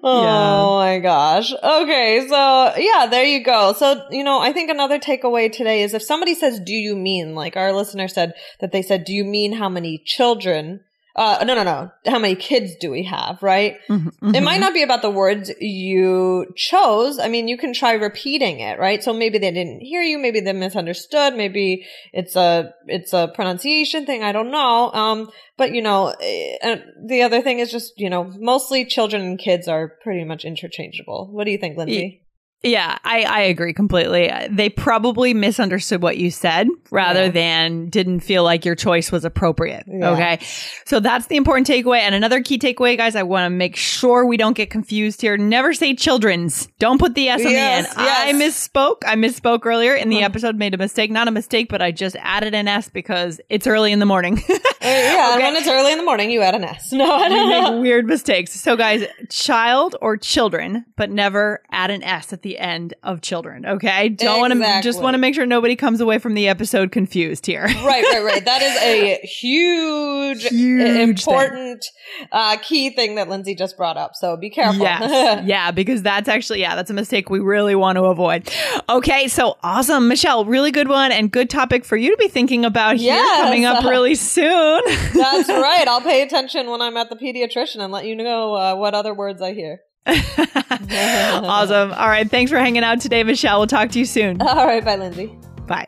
Oh 0.07 0.77
my 0.77 0.99
gosh. 0.99 1.53
Okay, 1.53 2.27
so 2.27 2.73
yeah, 2.77 3.07
there 3.09 3.23
you 3.23 3.43
go. 3.43 3.73
So, 3.73 4.07
you 4.11 4.23
know, 4.23 4.39
I 4.39 4.51
think 4.51 4.69
another 4.69 4.99
takeaway 4.99 5.51
today 5.51 5.83
is 5.83 5.93
if 5.93 6.03
somebody 6.03 6.35
says, 6.35 6.59
Do 6.59 6.73
you 6.73 6.95
mean, 6.95 7.33
like 7.33 7.55
our 7.55 7.71
listener 7.71 8.07
said 8.07 8.33
that 8.59 8.71
they 8.73 8.81
said, 8.81 9.05
Do 9.05 9.13
you 9.13 9.23
mean 9.23 9.53
how 9.53 9.69
many 9.69 10.01
children? 10.05 10.81
Uh, 11.15 11.43
no, 11.47 11.55
no, 11.55 11.63
no. 11.63 11.91
How 12.05 12.19
many 12.19 12.35
kids 12.35 12.75
do 12.75 12.91
we 12.91 13.03
have, 13.03 13.41
right? 13.41 13.77
Mhm, 13.87 14.35
It 14.35 14.41
might 14.41 14.57
mhm. 14.57 14.59
not 14.59 14.73
be 14.73 14.83
about 14.83 15.01
the 15.01 15.09
words 15.09 15.49
you 15.61 16.47
chose. 16.57 17.19
I 17.19 17.29
mean, 17.29 17.47
you 17.47 17.57
can 17.57 17.71
try 17.73 17.93
repeating 17.93 18.59
it, 18.59 18.77
right? 18.79 19.01
So 19.01 19.13
maybe 19.13 19.37
they 19.37 19.51
didn't 19.51 19.79
hear 19.79 20.01
you. 20.01 20.17
Maybe 20.17 20.41
they 20.41 20.51
misunderstood. 20.51 21.35
Maybe 21.35 21.85
it's 22.11 22.35
a, 22.35 22.73
it's 22.87 23.13
a 23.13 23.31
pronunciation 23.33 24.05
thing. 24.05 24.23
I 24.23 24.33
don't 24.33 24.51
know. 24.51 24.91
Um, 24.91 25.29
but 25.55 25.73
you 25.73 25.81
know, 25.81 26.13
eh, 26.19 26.57
and 26.61 26.83
the 27.07 27.21
other 27.21 27.41
thing 27.41 27.59
is 27.59 27.71
just, 27.71 27.93
you 27.97 28.09
know, 28.09 28.25
mostly 28.37 28.83
children 28.83 29.21
and 29.21 29.39
kids 29.39 29.69
are 29.69 29.87
pretty 30.03 30.25
much 30.25 30.43
interchangeable. 30.43 31.29
What 31.31 31.45
do 31.45 31.51
you 31.51 31.57
think, 31.57 31.77
Lindsay? 31.77 32.24
Yeah, 32.65 32.97
I, 33.03 33.21
I 33.23 33.39
agree 33.41 33.73
completely. 33.73 34.31
They 34.49 34.69
probably 34.69 35.33
misunderstood 35.33 36.01
what 36.01 36.17
you 36.17 36.31
said 36.31 36.67
rather 36.89 37.25
Yeah. 37.25 37.29
than 37.29 37.89
didn't 37.89 38.21
feel 38.21 38.43
like 38.43 38.65
your 38.65 38.73
choice 38.75 39.11
was 39.11 39.23
appropriate. 39.23 39.83
Yeah. 39.87 40.09
Okay. 40.11 40.39
So 40.85 40.99
that's 40.99 41.27
the 41.27 41.35
important 41.37 41.67
takeaway. 41.67 41.99
And 41.99 42.15
another 42.15 42.41
key 42.41 42.57
takeaway, 42.57 42.97
guys, 42.97 43.15
I 43.15 43.23
want 43.23 43.45
to 43.45 43.49
make 43.51 43.75
sure 43.75 44.25
we 44.25 44.35
don't 44.37 44.55
get 44.57 44.69
confused 44.71 45.21
here. 45.21 45.37
Never 45.37 45.73
say 45.73 45.93
children's. 45.93 46.67
Don't 46.79 46.99
put 46.99 47.13
the 47.15 47.29
S 47.29 47.45
on 47.45 47.51
the 47.53 47.57
end. 47.59 47.87
I 47.95 48.31
yes. 48.31 48.35
misspoke. 48.69 49.03
I 49.05 49.15
misspoke 49.15 49.65
earlier 49.65 49.93
in 49.93 50.09
the 50.09 50.17
Uh-huh. 50.17 50.25
episode, 50.25 50.55
made 50.55 50.73
a 50.73 50.77
mistake. 50.77 51.11
Not 51.11 51.27
a 51.27 51.31
mistake, 51.31 51.69
but 51.69 51.81
I 51.83 51.91
just 51.91 52.15
added 52.19 52.55
an 52.55 52.67
S 52.67 52.89
because 52.89 53.39
it's 53.49 53.67
early 53.67 53.91
in 53.91 53.99
the 53.99 54.05
morning. 54.07 54.41
Uh, 54.85 54.87
yeah, 54.89 55.33
and 55.33 55.41
Okay. 55.41 55.43
when 55.51 55.55
it's 55.55 55.67
early 55.67 55.91
in 55.91 55.97
the 55.97 56.03
morning, 56.03 56.29
you 56.29 56.41
add 56.43 56.53
an 56.53 56.63
S. 56.63 56.91
No, 56.93 57.11
I 57.11 57.27
don't 57.27 57.49
make 57.49 57.81
weird 57.81 58.05
mistakes. 58.05 58.51
So, 58.51 58.75
guys, 58.77 59.03
child 59.31 59.95
or 59.99 60.15
children, 60.15 60.85
but 60.95 61.09
never 61.09 61.63
add 61.71 61.89
an 61.89 62.03
S 62.03 62.31
at 62.31 62.43
the 62.43 62.54
end 62.59 62.93
of 63.03 63.21
children. 63.21 63.65
Okay, 63.65 63.89
I 63.89 64.07
don't 64.07 64.39
want 64.39 64.53
to 64.53 64.81
just 64.81 65.01
want 65.01 65.13
to 65.13 65.17
make 65.17 65.35
sure 65.35 65.45
nobody 65.45 65.75
comes 65.75 66.01
away 66.01 66.17
from 66.19 66.33
the 66.33 66.47
episode 66.47 66.91
confused 66.91 67.45
here. 67.45 67.63
Right, 67.63 68.03
right, 68.03 68.23
right. 68.23 68.45
That 68.45 68.61
is 68.61 68.77
a 68.81 69.25
huge, 69.25 70.43
Huge 70.43 70.81
important, 70.99 71.85
uh, 72.31 72.57
key 72.61 72.89
thing 72.91 73.15
that 73.15 73.27
Lindsay 73.29 73.55
just 73.55 73.75
brought 73.77 73.97
up. 73.97 74.11
So 74.15 74.37
be 74.37 74.49
careful. 74.49 74.81
Yes. 74.81 75.43
yeah, 75.47 75.71
because 75.71 76.01
that's 76.03 76.29
actually, 76.29 76.61
yeah, 76.61 76.75
that's 76.75 76.89
a 76.89 76.93
mistake 76.93 77.29
we 77.29 77.39
really 77.39 77.75
want 77.75 77.97
to 77.97 78.03
avoid. 78.05 78.49
Okay, 78.89 79.27
so 79.27 79.57
awesome. 79.63 80.07
Michelle, 80.07 80.45
really 80.45 80.71
good 80.71 80.87
one 80.87 81.11
and 81.11 81.31
good 81.31 81.49
topic 81.49 81.85
for 81.85 81.97
you 81.97 82.11
to 82.11 82.17
be 82.17 82.27
thinking 82.27 82.65
about 82.65 82.97
here 82.97 83.15
Yes. 83.15 83.41
coming 83.43 83.65
up 83.65 83.83
really 83.85 84.15
soon. 84.15 84.81
That's 85.13 85.49
right. 85.49 85.85
I'll 85.87 86.01
pay 86.01 86.21
attention 86.21 86.69
when 86.69 86.81
I'm 86.81 86.97
at 86.97 87.09
the 87.09 87.15
pediatrician 87.15 87.79
and 87.79 87.91
let 87.91 88.05
you 88.05 88.15
know 88.15 88.53
uh, 88.53 88.75
what 88.75 88.93
other 88.93 89.13
words 89.13 89.41
I 89.41 89.53
hear. 89.53 89.81
awesome. 90.07 91.91
All 91.93 92.07
right. 92.07 92.29
Thanks 92.29 92.51
for 92.51 92.57
hanging 92.57 92.83
out 92.83 93.01
today, 93.01 93.23
Michelle. 93.23 93.59
We'll 93.59 93.67
talk 93.67 93.89
to 93.91 93.99
you 93.99 94.05
soon. 94.05 94.41
All 94.41 94.65
right, 94.65 94.83
bye, 94.83 94.95
Lindsay. 94.95 95.35
Bye. 95.67 95.87